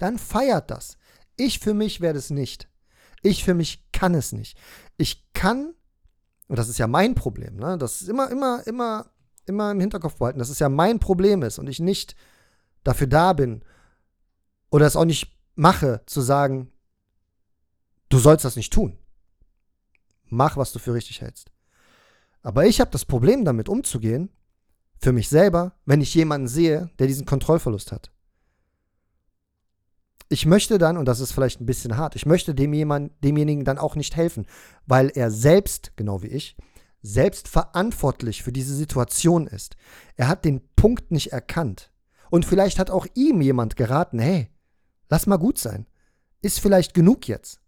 dann 0.02 0.18
feiert 0.18 0.70
das. 0.70 0.98
Ich 1.36 1.60
für 1.60 1.74
mich 1.74 2.00
werde 2.00 2.18
es 2.18 2.30
nicht. 2.30 2.68
Ich 3.22 3.44
für 3.44 3.54
mich 3.54 3.92
kann 3.92 4.14
es 4.14 4.32
nicht. 4.32 4.58
Ich 4.96 5.32
kann, 5.32 5.74
und 6.48 6.58
das 6.58 6.68
ist 6.68 6.78
ja 6.78 6.88
mein 6.88 7.14
Problem, 7.14 7.56
ne? 7.56 7.78
das 7.78 8.02
ist 8.02 8.08
immer, 8.08 8.28
immer, 8.28 8.66
immer, 8.66 9.06
immer 9.46 9.70
im 9.70 9.78
Hinterkopf 9.78 10.16
behalten, 10.16 10.40
dass 10.40 10.48
es 10.48 10.58
ja 10.58 10.68
mein 10.68 10.98
Problem 10.98 11.42
ist 11.42 11.60
und 11.60 11.68
ich 11.68 11.78
nicht 11.78 12.16
dafür 12.82 13.06
da 13.06 13.32
bin 13.32 13.64
oder 14.70 14.86
es 14.86 14.96
auch 14.96 15.04
nicht 15.04 15.30
mache, 15.54 16.02
zu 16.06 16.20
sagen, 16.20 16.70
du 18.08 18.18
sollst 18.18 18.44
das 18.44 18.56
nicht 18.56 18.72
tun. 18.72 18.98
Mach, 20.26 20.56
was 20.56 20.72
du 20.72 20.78
für 20.78 20.94
richtig 20.94 21.20
hältst. 21.20 21.50
Aber 22.42 22.66
ich 22.66 22.80
habe 22.80 22.90
das 22.90 23.04
Problem 23.04 23.44
damit 23.44 23.68
umzugehen, 23.68 24.30
für 24.98 25.12
mich 25.12 25.28
selber, 25.28 25.76
wenn 25.84 26.00
ich 26.00 26.14
jemanden 26.14 26.48
sehe, 26.48 26.90
der 26.98 27.06
diesen 27.06 27.26
Kontrollverlust 27.26 27.92
hat 27.92 28.12
ich 30.32 30.46
möchte 30.46 30.78
dann, 30.78 30.96
und 30.96 31.04
das 31.04 31.20
ist 31.20 31.32
vielleicht 31.32 31.60
ein 31.60 31.66
bisschen 31.66 31.96
hart, 31.96 32.16
ich 32.16 32.26
möchte 32.26 32.54
dem 32.54 32.72
jemand, 32.72 33.12
demjenigen 33.22 33.64
dann 33.64 33.78
auch 33.78 33.96
nicht 33.96 34.16
helfen, 34.16 34.46
weil 34.86 35.10
er 35.14 35.30
selbst, 35.30 35.92
genau 35.94 36.22
wie 36.22 36.28
ich, 36.28 36.56
selbst 37.02 37.48
verantwortlich 37.48 38.42
für 38.42 38.52
diese 38.52 38.74
Situation 38.74 39.46
ist. 39.46 39.76
Er 40.16 40.28
hat 40.28 40.44
den 40.44 40.62
Punkt 40.74 41.10
nicht 41.10 41.32
erkannt. 41.32 41.92
Und 42.30 42.46
vielleicht 42.46 42.78
hat 42.78 42.90
auch 42.90 43.06
ihm 43.14 43.42
jemand 43.42 43.76
geraten, 43.76 44.18
hey, 44.18 44.48
lass 45.12 45.26
mal 45.26 45.36
gut 45.36 45.58
sein. 45.58 45.86
Ist 46.40 46.58
vielleicht 46.58 46.94
genug 46.94 47.28
jetzt. 47.28 47.60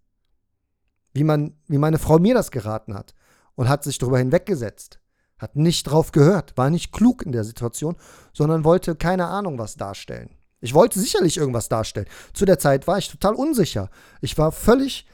Wie, 1.12 1.24
man, 1.24 1.52
wie 1.68 1.76
meine 1.76 1.98
Frau 1.98 2.18
mir 2.18 2.33
das 2.33 2.50
geraten 2.50 2.94
hat 2.94 3.14
und 3.54 3.68
hat 3.68 3.85
sich 3.85 3.98
darüber 3.98 4.18
hinweggesetzt. 4.18 4.98
Hat 5.38 5.54
nicht 5.54 5.85
drauf 5.85 6.11
gehört, 6.11 6.57
war 6.57 6.70
nicht 6.70 6.90
klug 6.90 7.20
in 7.20 7.33
der 7.33 7.44
Situation, 7.44 7.96
sondern 8.33 8.64
wollte 8.64 8.96
keine 8.96 9.26
Ahnung 9.26 9.59
was 9.59 9.76
darstellen. 9.76 10.30
Ich 10.62 10.72
wollte 10.72 10.98
sicherlich 10.98 11.37
irgendwas 11.37 11.68
darstellen. 11.68 12.07
Zu 12.33 12.46
der 12.46 12.59
Zeit 12.59 12.87
war 12.87 12.96
ich 12.96 13.11
total 13.11 13.35
unsicher. 13.35 13.90
Ich 14.22 14.38
war 14.38 14.50
völlig, 14.50 15.07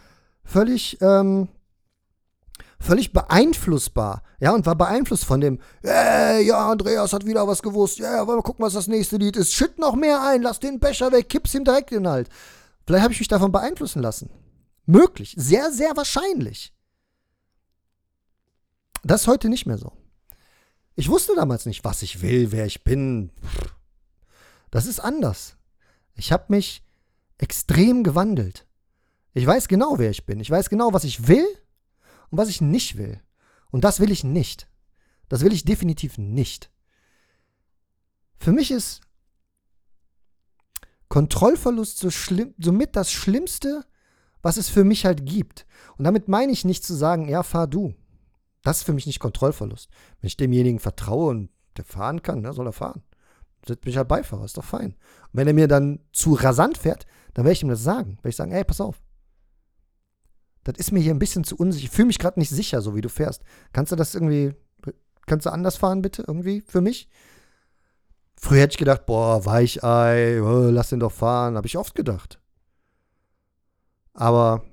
völlig, 0.44 0.98
ähm, 1.00 1.48
völlig 2.80 3.12
beeinflussbar. 3.12 4.22
Ja, 4.40 4.52
und 4.52 4.66
war 4.66 4.74
beeinflusst 4.74 5.26
von 5.26 5.40
dem, 5.40 5.60
äh, 5.84 6.42
ja, 6.42 6.70
Andreas 6.70 7.12
hat 7.12 7.26
wieder 7.26 7.46
was 7.46 7.62
gewusst. 7.62 7.98
Ja, 7.98 8.26
wollen 8.26 8.38
wir 8.38 8.42
gucken, 8.42 8.64
was 8.64 8.72
das 8.72 8.88
nächste 8.88 9.18
Lied 9.18 9.36
ist. 9.36 9.52
Schütt 9.52 9.78
noch 9.78 9.94
mehr 9.94 10.22
ein, 10.22 10.42
lass 10.42 10.58
den 10.58 10.80
Becher 10.80 11.12
weg, 11.12 11.28
kipp's 11.28 11.54
ihm 11.54 11.64
direkt 11.64 11.92
in 11.92 12.04
den 12.04 12.08
Halt. 12.08 12.28
Vielleicht 12.86 13.04
habe 13.04 13.12
ich 13.12 13.20
mich 13.20 13.28
davon 13.28 13.52
beeinflussen 13.52 14.02
lassen. 14.02 14.30
Möglich. 14.86 15.34
Sehr, 15.36 15.70
sehr 15.70 15.96
wahrscheinlich. 15.96 16.74
Das 19.04 19.22
ist 19.22 19.26
heute 19.28 19.48
nicht 19.48 19.66
mehr 19.66 19.78
so. 19.78 19.92
Ich 20.96 21.08
wusste 21.08 21.34
damals 21.36 21.66
nicht, 21.66 21.84
was 21.84 22.02
ich 22.02 22.22
will, 22.22 22.50
wer 22.50 22.66
ich 22.66 22.82
bin. 22.82 23.30
Das 24.70 24.86
ist 24.86 25.00
anders. 25.00 25.56
Ich 26.14 26.32
habe 26.32 26.46
mich 26.48 26.82
extrem 27.38 28.02
gewandelt. 28.04 28.66
Ich 29.32 29.46
weiß 29.46 29.68
genau, 29.68 29.98
wer 29.98 30.10
ich 30.10 30.26
bin. 30.26 30.40
Ich 30.40 30.50
weiß 30.50 30.68
genau, 30.68 30.92
was 30.92 31.04
ich 31.04 31.28
will 31.28 31.46
und 32.30 32.38
was 32.38 32.48
ich 32.48 32.60
nicht 32.60 32.96
will. 32.96 33.20
Und 33.70 33.84
das 33.84 34.00
will 34.00 34.10
ich 34.10 34.24
nicht. 34.24 34.68
Das 35.28 35.42
will 35.42 35.52
ich 35.52 35.64
definitiv 35.64 36.18
nicht. 36.18 36.70
Für 38.38 38.52
mich 38.52 38.70
ist 38.70 39.00
Kontrollverlust 41.08 41.98
so 41.98 42.10
schlimm, 42.10 42.54
somit 42.58 42.96
das 42.96 43.12
Schlimmste, 43.12 43.84
was 44.42 44.56
es 44.56 44.68
für 44.68 44.84
mich 44.84 45.04
halt 45.04 45.26
gibt. 45.26 45.66
Und 45.98 46.04
damit 46.04 46.28
meine 46.28 46.52
ich 46.52 46.64
nicht 46.64 46.84
zu 46.84 46.94
sagen, 46.94 47.28
ja, 47.28 47.42
fahr 47.42 47.66
du. 47.66 47.94
Das 48.62 48.78
ist 48.78 48.84
für 48.84 48.92
mich 48.92 49.06
nicht 49.06 49.20
Kontrollverlust. 49.20 49.88
Wenn 50.20 50.28
ich 50.28 50.36
demjenigen 50.36 50.78
vertraue 50.78 51.30
und 51.30 51.50
der 51.76 51.84
fahren 51.84 52.22
kann, 52.22 52.40
ne, 52.40 52.52
soll 52.52 52.66
er 52.66 52.72
fahren 52.72 53.02
setzt 53.66 53.84
mich 53.84 53.96
halt 53.96 54.08
Beifahrer, 54.08 54.44
ist 54.44 54.56
doch 54.56 54.64
fein. 54.64 54.94
Und 54.94 55.30
wenn 55.32 55.46
er 55.46 55.54
mir 55.54 55.68
dann 55.68 56.00
zu 56.12 56.34
rasant 56.34 56.78
fährt, 56.78 57.06
dann 57.34 57.44
werde 57.44 57.52
ich 57.52 57.62
ihm 57.62 57.68
das 57.68 57.82
sagen. 57.82 58.16
Werde 58.18 58.28
ich 58.28 58.36
sagen, 58.36 58.52
ey, 58.52 58.64
pass 58.64 58.80
auf. 58.80 59.00
Das 60.64 60.76
ist 60.76 60.92
mir 60.92 61.00
hier 61.00 61.14
ein 61.14 61.18
bisschen 61.18 61.44
zu 61.44 61.56
unsicher. 61.56 61.84
Ich 61.84 61.90
fühle 61.90 62.06
mich 62.06 62.18
gerade 62.18 62.38
nicht 62.38 62.50
sicher, 62.50 62.82
so 62.82 62.94
wie 62.94 63.00
du 63.00 63.08
fährst. 63.08 63.42
Kannst 63.72 63.92
du 63.92 63.96
das 63.96 64.14
irgendwie, 64.14 64.54
kannst 65.26 65.46
du 65.46 65.50
anders 65.50 65.76
fahren, 65.76 66.02
bitte, 66.02 66.24
irgendwie, 66.26 66.62
für 66.66 66.80
mich? 66.80 67.08
Früher 68.36 68.62
hätte 68.62 68.72
ich 68.72 68.78
gedacht, 68.78 69.06
boah, 69.06 69.44
Weichei, 69.44 70.40
oh, 70.42 70.70
lass 70.70 70.90
den 70.90 71.00
doch 71.00 71.12
fahren. 71.12 71.56
Habe 71.56 71.66
ich 71.66 71.78
oft 71.78 71.94
gedacht. 71.94 72.40
Aber 74.12 74.64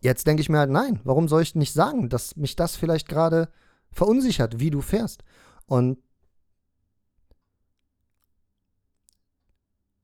jetzt 0.00 0.26
denke 0.26 0.40
ich 0.40 0.48
mir 0.48 0.58
halt, 0.58 0.70
nein, 0.70 1.00
warum 1.04 1.28
soll 1.28 1.42
ich 1.42 1.54
nicht 1.54 1.72
sagen, 1.72 2.08
dass 2.08 2.36
mich 2.36 2.56
das 2.56 2.76
vielleicht 2.76 3.08
gerade 3.08 3.50
verunsichert, 3.92 4.58
wie 4.58 4.70
du 4.70 4.80
fährst? 4.80 5.22
Und 5.66 5.98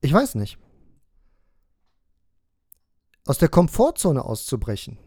ich 0.01 0.13
weiß 0.13 0.35
nicht. 0.35 0.57
Aus 3.27 3.39
der 3.39 3.49
Komfortzone 3.49 4.23
auszubrechen, 4.23 4.97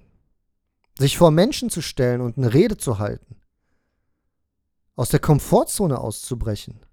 sich 0.98 1.16
vor 1.16 1.30
Menschen 1.30 1.70
zu 1.70 1.80
stellen 1.80 2.20
und 2.20 2.36
eine 2.36 2.52
Rede 2.52 2.76
zu 2.76 2.98
halten, 2.98 3.40
aus 4.94 5.08
der 5.08 5.20
Komfortzone 5.20 5.98
auszubrechen, 5.98 6.84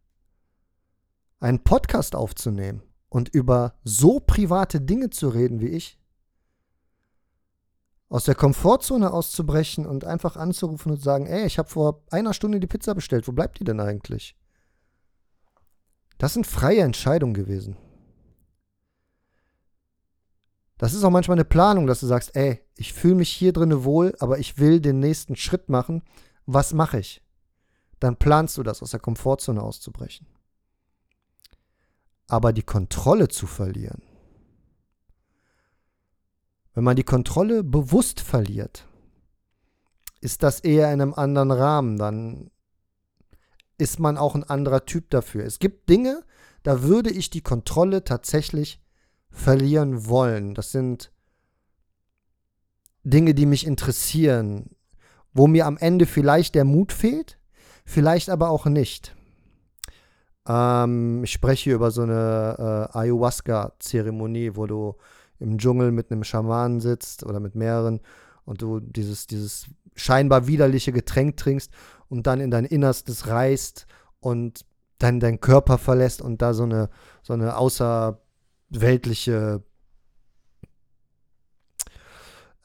einen 1.41 1.65
Podcast 1.65 2.15
aufzunehmen 2.15 2.81
und 3.09 3.27
über 3.27 3.73
so 3.83 4.21
private 4.21 4.79
Dinge 4.79 5.09
zu 5.09 5.27
reden 5.27 5.59
wie 5.59 5.67
ich, 5.67 5.99
aus 8.07 8.23
der 8.23 8.35
Komfortzone 8.35 9.11
auszubrechen 9.11 9.85
und 9.85 10.05
einfach 10.05 10.37
anzurufen 10.37 10.93
und 10.93 11.01
sagen, 11.01 11.27
ey, 11.27 11.45
ich 11.45 11.57
habe 11.59 11.67
vor 11.67 12.05
einer 12.09 12.33
Stunde 12.33 12.61
die 12.61 12.67
Pizza 12.67 12.95
bestellt, 12.95 13.27
wo 13.27 13.33
bleibt 13.33 13.59
die 13.59 13.65
denn 13.65 13.81
eigentlich? 13.81 14.37
Das 16.19 16.33
sind 16.33 16.47
freie 16.47 16.83
Entscheidungen 16.83 17.33
gewesen. 17.33 17.75
Das 20.77 20.93
ist 20.93 21.03
auch 21.03 21.09
manchmal 21.09 21.35
eine 21.35 21.45
Planung, 21.45 21.87
dass 21.87 22.01
du 22.01 22.05
sagst, 22.05 22.35
ey, 22.35 22.61
ich 22.75 22.93
fühle 22.93 23.15
mich 23.15 23.29
hier 23.29 23.51
drinne 23.51 23.83
wohl, 23.83 24.15
aber 24.19 24.37
ich 24.37 24.59
will 24.59 24.79
den 24.79 24.99
nächsten 24.99 25.35
Schritt 25.35 25.69
machen. 25.69 26.03
Was 26.45 26.73
mache 26.73 26.99
ich? 26.99 27.23
Dann 27.99 28.17
planst 28.17 28.57
du 28.57 28.63
das, 28.63 28.83
aus 28.83 28.91
der 28.91 28.99
Komfortzone 28.99 29.61
auszubrechen. 29.61 30.27
Aber 32.27 32.53
die 32.53 32.63
Kontrolle 32.63 33.27
zu 33.27 33.47
verlieren, 33.47 34.03
wenn 36.73 36.83
man 36.83 36.95
die 36.95 37.03
Kontrolle 37.03 37.63
bewusst 37.63 38.19
verliert, 38.19 38.87
ist 40.21 40.43
das 40.43 40.59
eher 40.59 40.93
in 40.93 41.01
einem 41.01 41.13
anderen 41.15 41.51
Rahmen. 41.51 41.97
Dann 41.97 42.51
ist 43.79 43.99
man 43.99 44.17
auch 44.17 44.35
ein 44.35 44.43
anderer 44.43 44.85
Typ 44.85 45.09
dafür. 45.09 45.43
Es 45.45 45.57
gibt 45.57 45.89
Dinge, 45.89 46.23
da 46.61 46.83
würde 46.83 47.09
ich 47.09 47.31
die 47.31 47.41
Kontrolle 47.41 48.03
tatsächlich 48.03 48.79
verlieren 49.37 50.07
wollen. 50.07 50.53
Das 50.53 50.71
sind 50.71 51.11
Dinge, 53.03 53.33
die 53.33 53.45
mich 53.45 53.65
interessieren, 53.65 54.71
wo 55.33 55.47
mir 55.47 55.65
am 55.65 55.77
Ende 55.77 56.05
vielleicht 56.05 56.55
der 56.55 56.65
Mut 56.65 56.91
fehlt, 56.91 57.39
vielleicht 57.85 58.29
aber 58.29 58.49
auch 58.49 58.65
nicht. 58.65 59.15
Ähm, 60.47 61.23
ich 61.23 61.31
spreche 61.31 61.71
über 61.71 61.91
so 61.91 62.01
eine 62.01 62.89
äh, 62.93 62.97
Ayahuasca-Zeremonie, 62.97 64.55
wo 64.55 64.65
du 64.65 64.95
im 65.39 65.57
Dschungel 65.57 65.91
mit 65.91 66.11
einem 66.11 66.23
Schamanen 66.23 66.79
sitzt 66.79 67.23
oder 67.23 67.39
mit 67.39 67.53
mehreren 67.55 68.01
und 68.43 68.61
du 68.61 68.79
dieses, 68.79 69.27
dieses 69.27 69.67
scheinbar 69.95 70.47
widerliche 70.47 70.91
Getränk 70.91 71.37
trinkst 71.37 71.71
und 72.09 72.27
dann 72.27 72.39
in 72.39 72.49
dein 72.49 72.65
Innerstes 72.65 73.27
reißt 73.27 73.85
und 74.19 74.65
dann 74.97 75.19
deinen 75.19 75.39
Körper 75.39 75.77
verlässt 75.77 76.21
und 76.21 76.41
da 76.41 76.53
so 76.53 76.63
eine, 76.63 76.89
so 77.21 77.33
eine 77.33 77.55
außerweltliche 78.71 79.63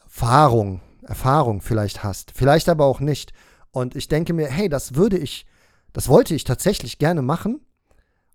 Erfahrung, 0.04 0.80
Erfahrung 1.02 1.60
vielleicht 1.60 2.04
hast. 2.04 2.32
Vielleicht 2.34 2.68
aber 2.68 2.84
auch 2.84 3.00
nicht. 3.00 3.32
Und 3.70 3.96
ich 3.96 4.08
denke 4.08 4.32
mir, 4.32 4.48
hey, 4.48 4.68
das 4.68 4.94
würde 4.94 5.18
ich, 5.18 5.46
das 5.92 6.08
wollte 6.08 6.34
ich 6.34 6.44
tatsächlich 6.44 6.98
gerne 6.98 7.22
machen 7.22 7.60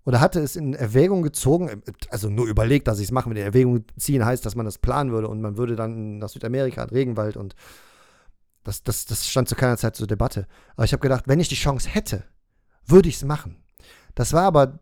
oder 0.04 0.20
hatte 0.20 0.40
es 0.40 0.56
in 0.56 0.74
Erwägung 0.74 1.22
gezogen, 1.22 1.82
also 2.10 2.28
nur 2.28 2.46
überlegt, 2.46 2.88
dass 2.88 2.98
ich 2.98 3.06
es 3.06 3.12
mache, 3.12 3.28
mit 3.28 3.38
der 3.38 3.44
Erwägung 3.44 3.84
ziehen 3.96 4.24
heißt, 4.24 4.44
dass 4.44 4.56
man 4.56 4.64
das 4.64 4.78
planen 4.78 5.12
würde 5.12 5.28
und 5.28 5.40
man 5.40 5.56
würde 5.56 5.76
dann 5.76 6.18
nach 6.18 6.28
Südamerika, 6.28 6.84
Regenwald 6.84 7.36
und 7.36 7.54
das, 8.64 8.82
das, 8.82 9.04
das 9.06 9.26
stand 9.26 9.48
zu 9.48 9.54
keiner 9.54 9.76
Zeit 9.76 9.96
zur 9.96 10.06
Debatte. 10.06 10.46
Aber 10.74 10.84
ich 10.84 10.92
habe 10.92 11.00
gedacht, 11.00 11.24
wenn 11.26 11.40
ich 11.40 11.48
die 11.48 11.54
Chance 11.54 11.88
hätte, 11.88 12.24
würde 12.84 13.08
ich 13.08 13.16
es 13.16 13.24
machen. 13.24 13.62
Das 14.14 14.32
war 14.32 14.42
aber 14.42 14.80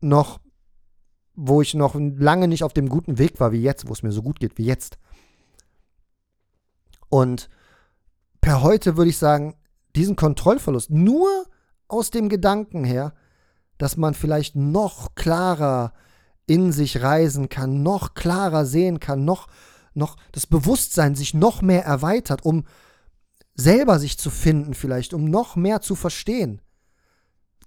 noch, 0.00 0.40
wo 1.40 1.62
ich 1.62 1.74
noch 1.74 1.94
lange 1.94 2.48
nicht 2.48 2.64
auf 2.64 2.72
dem 2.72 2.88
guten 2.88 3.16
Weg 3.16 3.38
war 3.38 3.52
wie 3.52 3.62
jetzt, 3.62 3.86
wo 3.88 3.92
es 3.92 4.02
mir 4.02 4.10
so 4.10 4.22
gut 4.22 4.40
geht 4.40 4.58
wie 4.58 4.64
jetzt. 4.64 4.98
Und 7.08 7.48
per 8.40 8.60
heute 8.60 8.96
würde 8.96 9.10
ich 9.10 9.18
sagen, 9.18 9.54
diesen 9.94 10.16
Kontrollverlust 10.16 10.90
nur 10.90 11.46
aus 11.86 12.10
dem 12.10 12.28
Gedanken 12.28 12.82
her, 12.82 13.14
dass 13.78 13.96
man 13.96 14.14
vielleicht 14.14 14.56
noch 14.56 15.14
klarer 15.14 15.92
in 16.46 16.72
sich 16.72 17.02
reisen 17.02 17.48
kann, 17.48 17.84
noch 17.84 18.14
klarer 18.14 18.66
sehen 18.66 18.98
kann, 18.98 19.24
noch, 19.24 19.46
noch 19.94 20.16
das 20.32 20.48
Bewusstsein 20.48 21.14
sich 21.14 21.34
noch 21.34 21.62
mehr 21.62 21.84
erweitert, 21.84 22.44
um 22.44 22.64
selber 23.54 24.00
sich 24.00 24.18
zu 24.18 24.30
finden 24.30 24.74
vielleicht, 24.74 25.14
um 25.14 25.24
noch 25.24 25.54
mehr 25.54 25.82
zu 25.82 25.94
verstehen. 25.94 26.60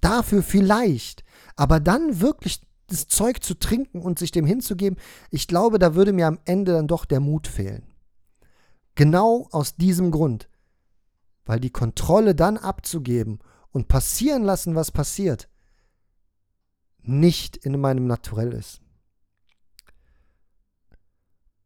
Dafür 0.01 0.43
vielleicht. 0.43 1.23
Aber 1.55 1.79
dann 1.79 2.19
wirklich 2.19 2.62
das 2.91 3.08
Zeug 3.08 3.43
zu 3.43 3.58
trinken 3.58 4.01
und 4.01 4.19
sich 4.19 4.32
dem 4.32 4.45
hinzugeben, 4.45 4.99
ich 5.30 5.47
glaube, 5.47 5.80
da 5.80 5.95
würde 5.95 6.13
mir 6.13 6.27
am 6.27 6.39
Ende 6.45 6.73
dann 6.73 6.88
doch 6.88 7.06
der 7.06 7.19
Mut 7.19 7.47
fehlen. 7.47 7.84
Genau 8.95 9.47
aus 9.51 9.75
diesem 9.75 10.12
Grund. 10.12 10.49
Weil 11.45 11.60
die 11.60 11.71
Kontrolle 11.71 12.36
dann 12.36 12.58
abzugeben 12.58 13.39
und 13.71 13.88
passieren 13.88 14.43
lassen, 14.43 14.75
was 14.75 14.91
passiert, 14.91 15.49
nicht 17.01 17.58
in 17.58 17.80
meinem 17.80 18.06
Naturell 18.06 18.54
ist. 18.54 18.82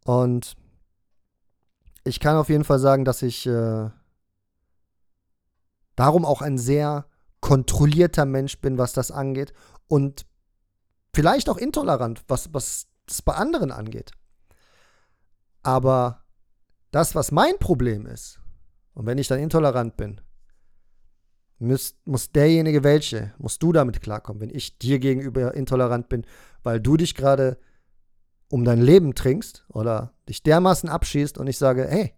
Und 0.06 0.56
ich 2.04 2.20
kann 2.20 2.38
auf 2.38 2.50
jeden 2.50 2.64
Fall 2.64 2.80
sagen, 2.80 3.04
dass 3.04 3.22
ich 3.24 3.48
äh, 3.48 3.90
darum 5.96 6.24
auch 6.24 6.42
ein 6.42 6.58
sehr 6.58 7.08
kontrollierter 7.42 8.26
Mensch 8.26 8.60
bin, 8.60 8.78
was 8.78 8.94
das 8.94 9.12
angeht. 9.12 9.54
Und 9.88 10.26
vielleicht 11.16 11.50
auch 11.50 11.58
intolerant, 11.58 12.24
was, 12.28 12.54
was 12.54 12.88
das 13.08 13.22
bei 13.22 13.34
anderen 13.34 13.72
angeht. 13.72 14.12
Aber 15.64 16.24
das, 16.92 17.16
was 17.16 17.32
mein 17.32 17.58
Problem 17.58 18.06
ist, 18.06 18.40
und 18.94 19.06
wenn 19.06 19.18
ich 19.18 19.28
dann 19.28 19.40
intolerant 19.40 19.98
bin, 19.98 20.22
muss, 21.58 21.96
muss 22.04 22.32
derjenige 22.32 22.84
welche, 22.84 23.34
musst 23.38 23.64
du 23.64 23.72
damit 23.72 24.02
klarkommen, 24.02 24.42
wenn 24.42 24.56
ich 24.56 24.78
dir 24.78 25.00
gegenüber 25.00 25.54
intolerant 25.54 26.10
bin, 26.10 26.26
weil 26.64 26.82
du 26.82 26.98
dich 26.98 27.16
gerade 27.16 27.58
um 28.50 28.66
dein 28.66 28.82
Leben 28.82 29.16
trinkst 29.16 29.66
oder 29.70 30.14
dich 30.28 30.44
dermaßen 30.44 30.90
abschießt 30.90 31.38
und 31.38 31.48
ich 31.48 31.58
sage, 31.58 31.88
hey, 31.88 32.14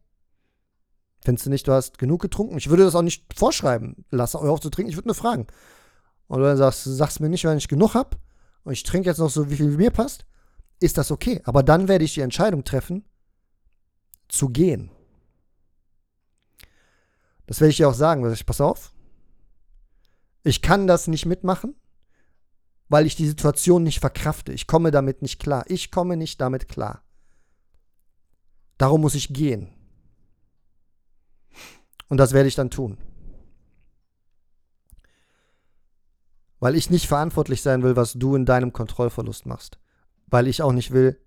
findest 1.23 1.45
du 1.45 1.49
nicht, 1.51 1.67
du 1.67 1.71
hast 1.71 1.99
genug 1.99 2.21
getrunken? 2.21 2.57
Ich 2.57 2.69
würde 2.69 2.83
das 2.83 2.95
auch 2.95 3.03
nicht 3.03 3.31
vorschreiben, 3.35 4.05
lass 4.09 4.35
euch 4.35 4.49
auf 4.49 4.59
zu 4.59 4.71
trinken, 4.71 4.89
ich 4.89 4.97
würde 4.97 5.07
nur 5.07 5.15
fragen. 5.15 5.45
Und 6.27 6.39
du 6.39 6.45
dann 6.45 6.57
sagst, 6.57 6.85
du 6.85 6.89
sagst 6.89 7.19
mir 7.19 7.29
nicht, 7.29 7.45
wenn 7.45 7.57
ich 7.57 7.67
genug 7.67 7.93
habe 7.93 8.17
und 8.67 8.73
ich 8.73 8.83
trinke 8.83 9.07
jetzt 9.07 9.19
noch 9.19 9.29
so, 9.29 9.49
wie 9.49 9.55
viel 9.55 9.77
mir 9.77 9.91
passt, 9.91 10.25
ist 10.81 10.97
das 10.97 11.09
okay. 11.09 11.41
Aber 11.45 11.63
dann 11.63 11.87
werde 11.87 12.03
ich 12.03 12.15
die 12.15 12.19
Entscheidung 12.19 12.65
treffen, 12.65 13.05
zu 14.27 14.49
gehen. 14.49 14.91
Das 17.45 17.61
werde 17.61 17.69
ich 17.69 17.77
dir 17.77 17.87
auch 17.87 17.93
sagen. 17.93 18.29
Ich, 18.29 18.45
pass 18.45 18.59
auf, 18.59 18.91
ich 20.43 20.61
kann 20.61 20.85
das 20.85 21.07
nicht 21.07 21.25
mitmachen, 21.25 21.75
weil 22.89 23.05
ich 23.05 23.15
die 23.15 23.29
Situation 23.29 23.83
nicht 23.83 24.01
verkrafte. 24.01 24.51
Ich 24.51 24.67
komme 24.67 24.91
damit 24.91 25.21
nicht 25.21 25.39
klar. 25.39 25.63
Ich 25.67 25.89
komme 25.89 26.17
nicht 26.17 26.41
damit 26.41 26.67
klar. 26.67 27.03
Darum 28.77 28.99
muss 28.99 29.15
ich 29.15 29.33
gehen. 29.33 29.69
Und 32.09 32.17
das 32.17 32.33
werde 32.33 32.49
ich 32.49 32.55
dann 32.55 32.69
tun. 32.69 32.97
Weil 36.59 36.75
ich 36.75 36.89
nicht 36.89 37.07
verantwortlich 37.07 37.61
sein 37.61 37.83
will, 37.83 37.95
was 37.95 38.13
du 38.13 38.35
in 38.35 38.45
deinem 38.45 38.73
Kontrollverlust 38.73 39.45
machst. 39.45 39.77
Weil 40.27 40.47
ich 40.47 40.61
auch 40.61 40.71
nicht 40.71 40.91
will 40.91 41.19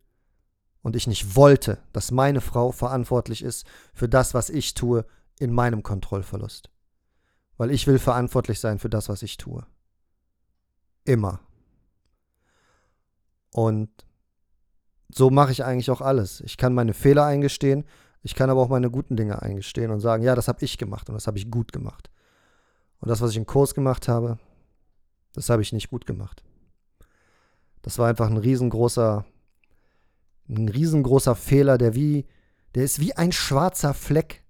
und 0.83 0.97
ich 0.97 1.07
nicht 1.07 1.37
wollte, 1.37 1.79
dass 1.93 2.11
meine 2.11 2.41
Frau 2.41 2.73
verantwortlich 2.73 3.43
ist 3.43 3.67
für 3.95 4.09
das, 4.09 4.35
was 4.35 4.51
ich 4.51 4.75
tue 4.75 5.05
in 5.39 5.53
meinem 5.53 5.83
Kontrollverlust 5.83 6.71
weil 7.61 7.73
ich 7.73 7.87
will 7.87 7.99
verantwortlich 7.99 8.59
sein 8.59 8.79
für 8.79 8.89
das, 8.89 9.11
was 9.11 9.23
ich 9.23 9.37
tue. 9.37 9.67
Immer. 11.05 11.41
Und 13.53 13.91
so 15.13 15.29
mache 15.29 15.53
ich 15.53 15.63
eigentlich 15.63 15.91
auch 15.91 16.01
alles. 16.01 16.41
Ich 16.41 16.57
kann 16.57 16.73
meine 16.73 16.95
Fehler 16.95 17.27
eingestehen, 17.27 17.85
ich 18.23 18.35
kann 18.35 18.49
aber 18.49 18.63
auch 18.63 18.71
meine 18.71 18.91
guten 18.91 19.15
Dinge 19.15 19.43
eingestehen 19.43 19.91
und 19.91 20.01
sagen, 20.01 20.23
ja, 20.23 20.35
das 20.35 20.49
habe 20.49 20.65
ich 20.65 20.79
gemacht 20.79 21.11
und 21.11 21.17
das 21.17 21.27
habe 21.27 21.37
ich 21.37 21.51
gut 21.51 21.71
gemacht. 21.71 22.09
Und 23.01 23.11
das, 23.11 23.21
was 23.21 23.33
ich 23.33 23.37
im 23.37 23.45
Kurs 23.45 23.75
gemacht 23.75 24.09
habe, 24.09 24.39
das 25.33 25.49
habe 25.49 25.63
ich 25.63 25.73
nicht 25.73 25.91
gut 25.91 26.07
gemacht. 26.07 26.43
Das 27.83 27.99
war 27.99 28.09
einfach 28.09 28.29
ein 28.29 28.37
riesengroßer, 28.37 29.25
ein 30.49 30.69
riesengroßer 30.69 31.35
Fehler, 31.35 31.79
der 31.79 31.95
wie 31.95 32.27
Der 32.75 32.85
ist 32.85 33.01
wie 33.01 33.17
ein 33.17 33.33
schwarzer 33.33 33.95
Fleck. 33.95 34.45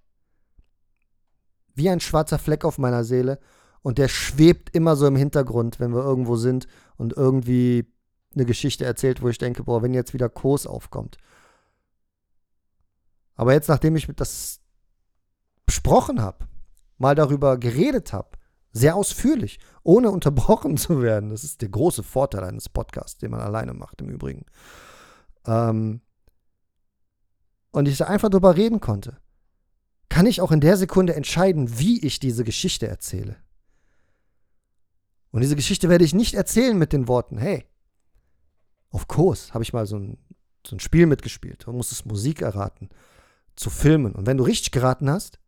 Wie 1.74 1.88
ein 1.88 2.00
schwarzer 2.00 2.38
Fleck 2.38 2.64
auf 2.64 2.78
meiner 2.78 3.04
Seele. 3.04 3.38
Und 3.82 3.98
der 3.98 4.08
schwebt 4.08 4.74
immer 4.74 4.96
so 4.96 5.06
im 5.06 5.16
Hintergrund, 5.16 5.80
wenn 5.80 5.94
wir 5.94 6.02
irgendwo 6.02 6.36
sind 6.36 6.66
und 6.96 7.16
irgendwie 7.16 7.86
eine 8.34 8.44
Geschichte 8.44 8.84
erzählt, 8.84 9.22
wo 9.22 9.28
ich 9.28 9.38
denke, 9.38 9.64
boah, 9.64 9.82
wenn 9.82 9.94
jetzt 9.94 10.12
wieder 10.12 10.28
Kurs 10.28 10.66
aufkommt. 10.66 11.16
Aber 13.34 13.54
jetzt, 13.54 13.68
nachdem 13.68 13.96
ich 13.96 14.06
das 14.16 14.60
besprochen 15.64 16.20
habe, 16.20 16.46
mal 16.98 17.14
darüber 17.14 17.56
geredet 17.56 18.12
habe, 18.12 18.36
sehr 18.72 18.96
ausführlich, 18.96 19.58
ohne 19.82 20.10
unterbrochen 20.12 20.76
zu 20.76 21.02
werden, 21.02 21.30
das 21.30 21.44
ist 21.44 21.62
der 21.62 21.68
große 21.68 22.02
Vorteil 22.02 22.44
eines 22.44 22.68
Podcasts, 22.68 23.18
den 23.18 23.30
man 23.30 23.40
alleine 23.40 23.74
macht 23.74 24.00
im 24.00 24.08
Übrigen, 24.08 24.46
ähm, 25.46 26.00
und 27.72 27.86
ich 27.86 28.04
einfach 28.04 28.28
darüber 28.28 28.56
reden 28.56 28.80
konnte, 28.80 29.18
kann 30.08 30.26
ich 30.26 30.40
auch 30.40 30.50
in 30.50 30.60
der 30.60 30.76
Sekunde 30.76 31.14
entscheiden, 31.14 31.78
wie 31.78 32.04
ich 32.04 32.18
diese 32.18 32.42
Geschichte 32.44 32.88
erzähle. 32.88 33.36
Und 35.30 35.42
diese 35.42 35.54
Geschichte 35.54 35.88
werde 35.88 36.04
ich 36.04 36.12
nicht 36.12 36.34
erzählen 36.34 36.76
mit 36.76 36.92
den 36.92 37.06
Worten, 37.06 37.38
hey, 37.38 37.64
auf 38.90 39.06
Kurs 39.06 39.54
habe 39.54 39.62
ich 39.62 39.72
mal 39.72 39.86
so 39.86 39.96
ein, 39.96 40.18
so 40.66 40.74
ein 40.74 40.80
Spiel 40.80 41.06
mitgespielt. 41.06 41.64
Du 41.66 41.72
musstest 41.72 42.06
Musik 42.06 42.42
erraten, 42.42 42.88
zu 43.54 43.70
filmen. 43.70 44.14
Und 44.14 44.26
wenn 44.26 44.36
du 44.36 44.44
richtig 44.44 44.72
geraten 44.72 45.08
hast, 45.08 45.38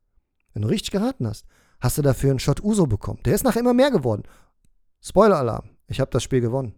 wenn 0.53 0.63
du 0.63 0.69
richtig 0.69 0.93
geraten 0.93 1.27
hast, 1.27 1.47
hast 1.83 1.99
du 1.99 2.03
dafür 2.03 2.31
einen 2.31 2.39
Shot 2.39 2.63
Uso 2.63 2.87
bekommen. 2.87 3.21
Der 3.25 3.35
ist 3.35 3.43
nachher 3.43 3.61
immer 3.61 3.75
mehr 3.75 3.91
geworden. 3.91 4.23
Spoiler-Alarm. 5.03 5.69
Ich 5.89 6.01
habe 6.01 6.13
das 6.13 6.23
Spiel 6.23 6.41
gewonnen. 6.41 6.75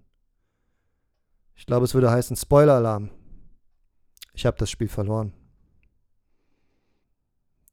Ich 1.55 1.67
glaube, 1.67 1.85
es 1.85 1.95
würde 1.95 2.11
heißen 2.11 2.37
Spoiler-Alarm. 2.37 3.11
Ich 4.33 4.47
habe 4.47 4.57
das 4.57 4.71
Spiel 4.71 4.89
verloren. 4.89 5.33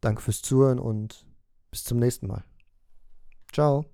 Danke 0.02 0.22
fürs 0.22 0.42
Zuhören 0.42 0.80
und 0.80 1.26
bis 1.72 1.84
zum 1.86 2.00
nächsten 2.00 2.28
Mal. 2.28 2.44
Ciao. 3.54 3.91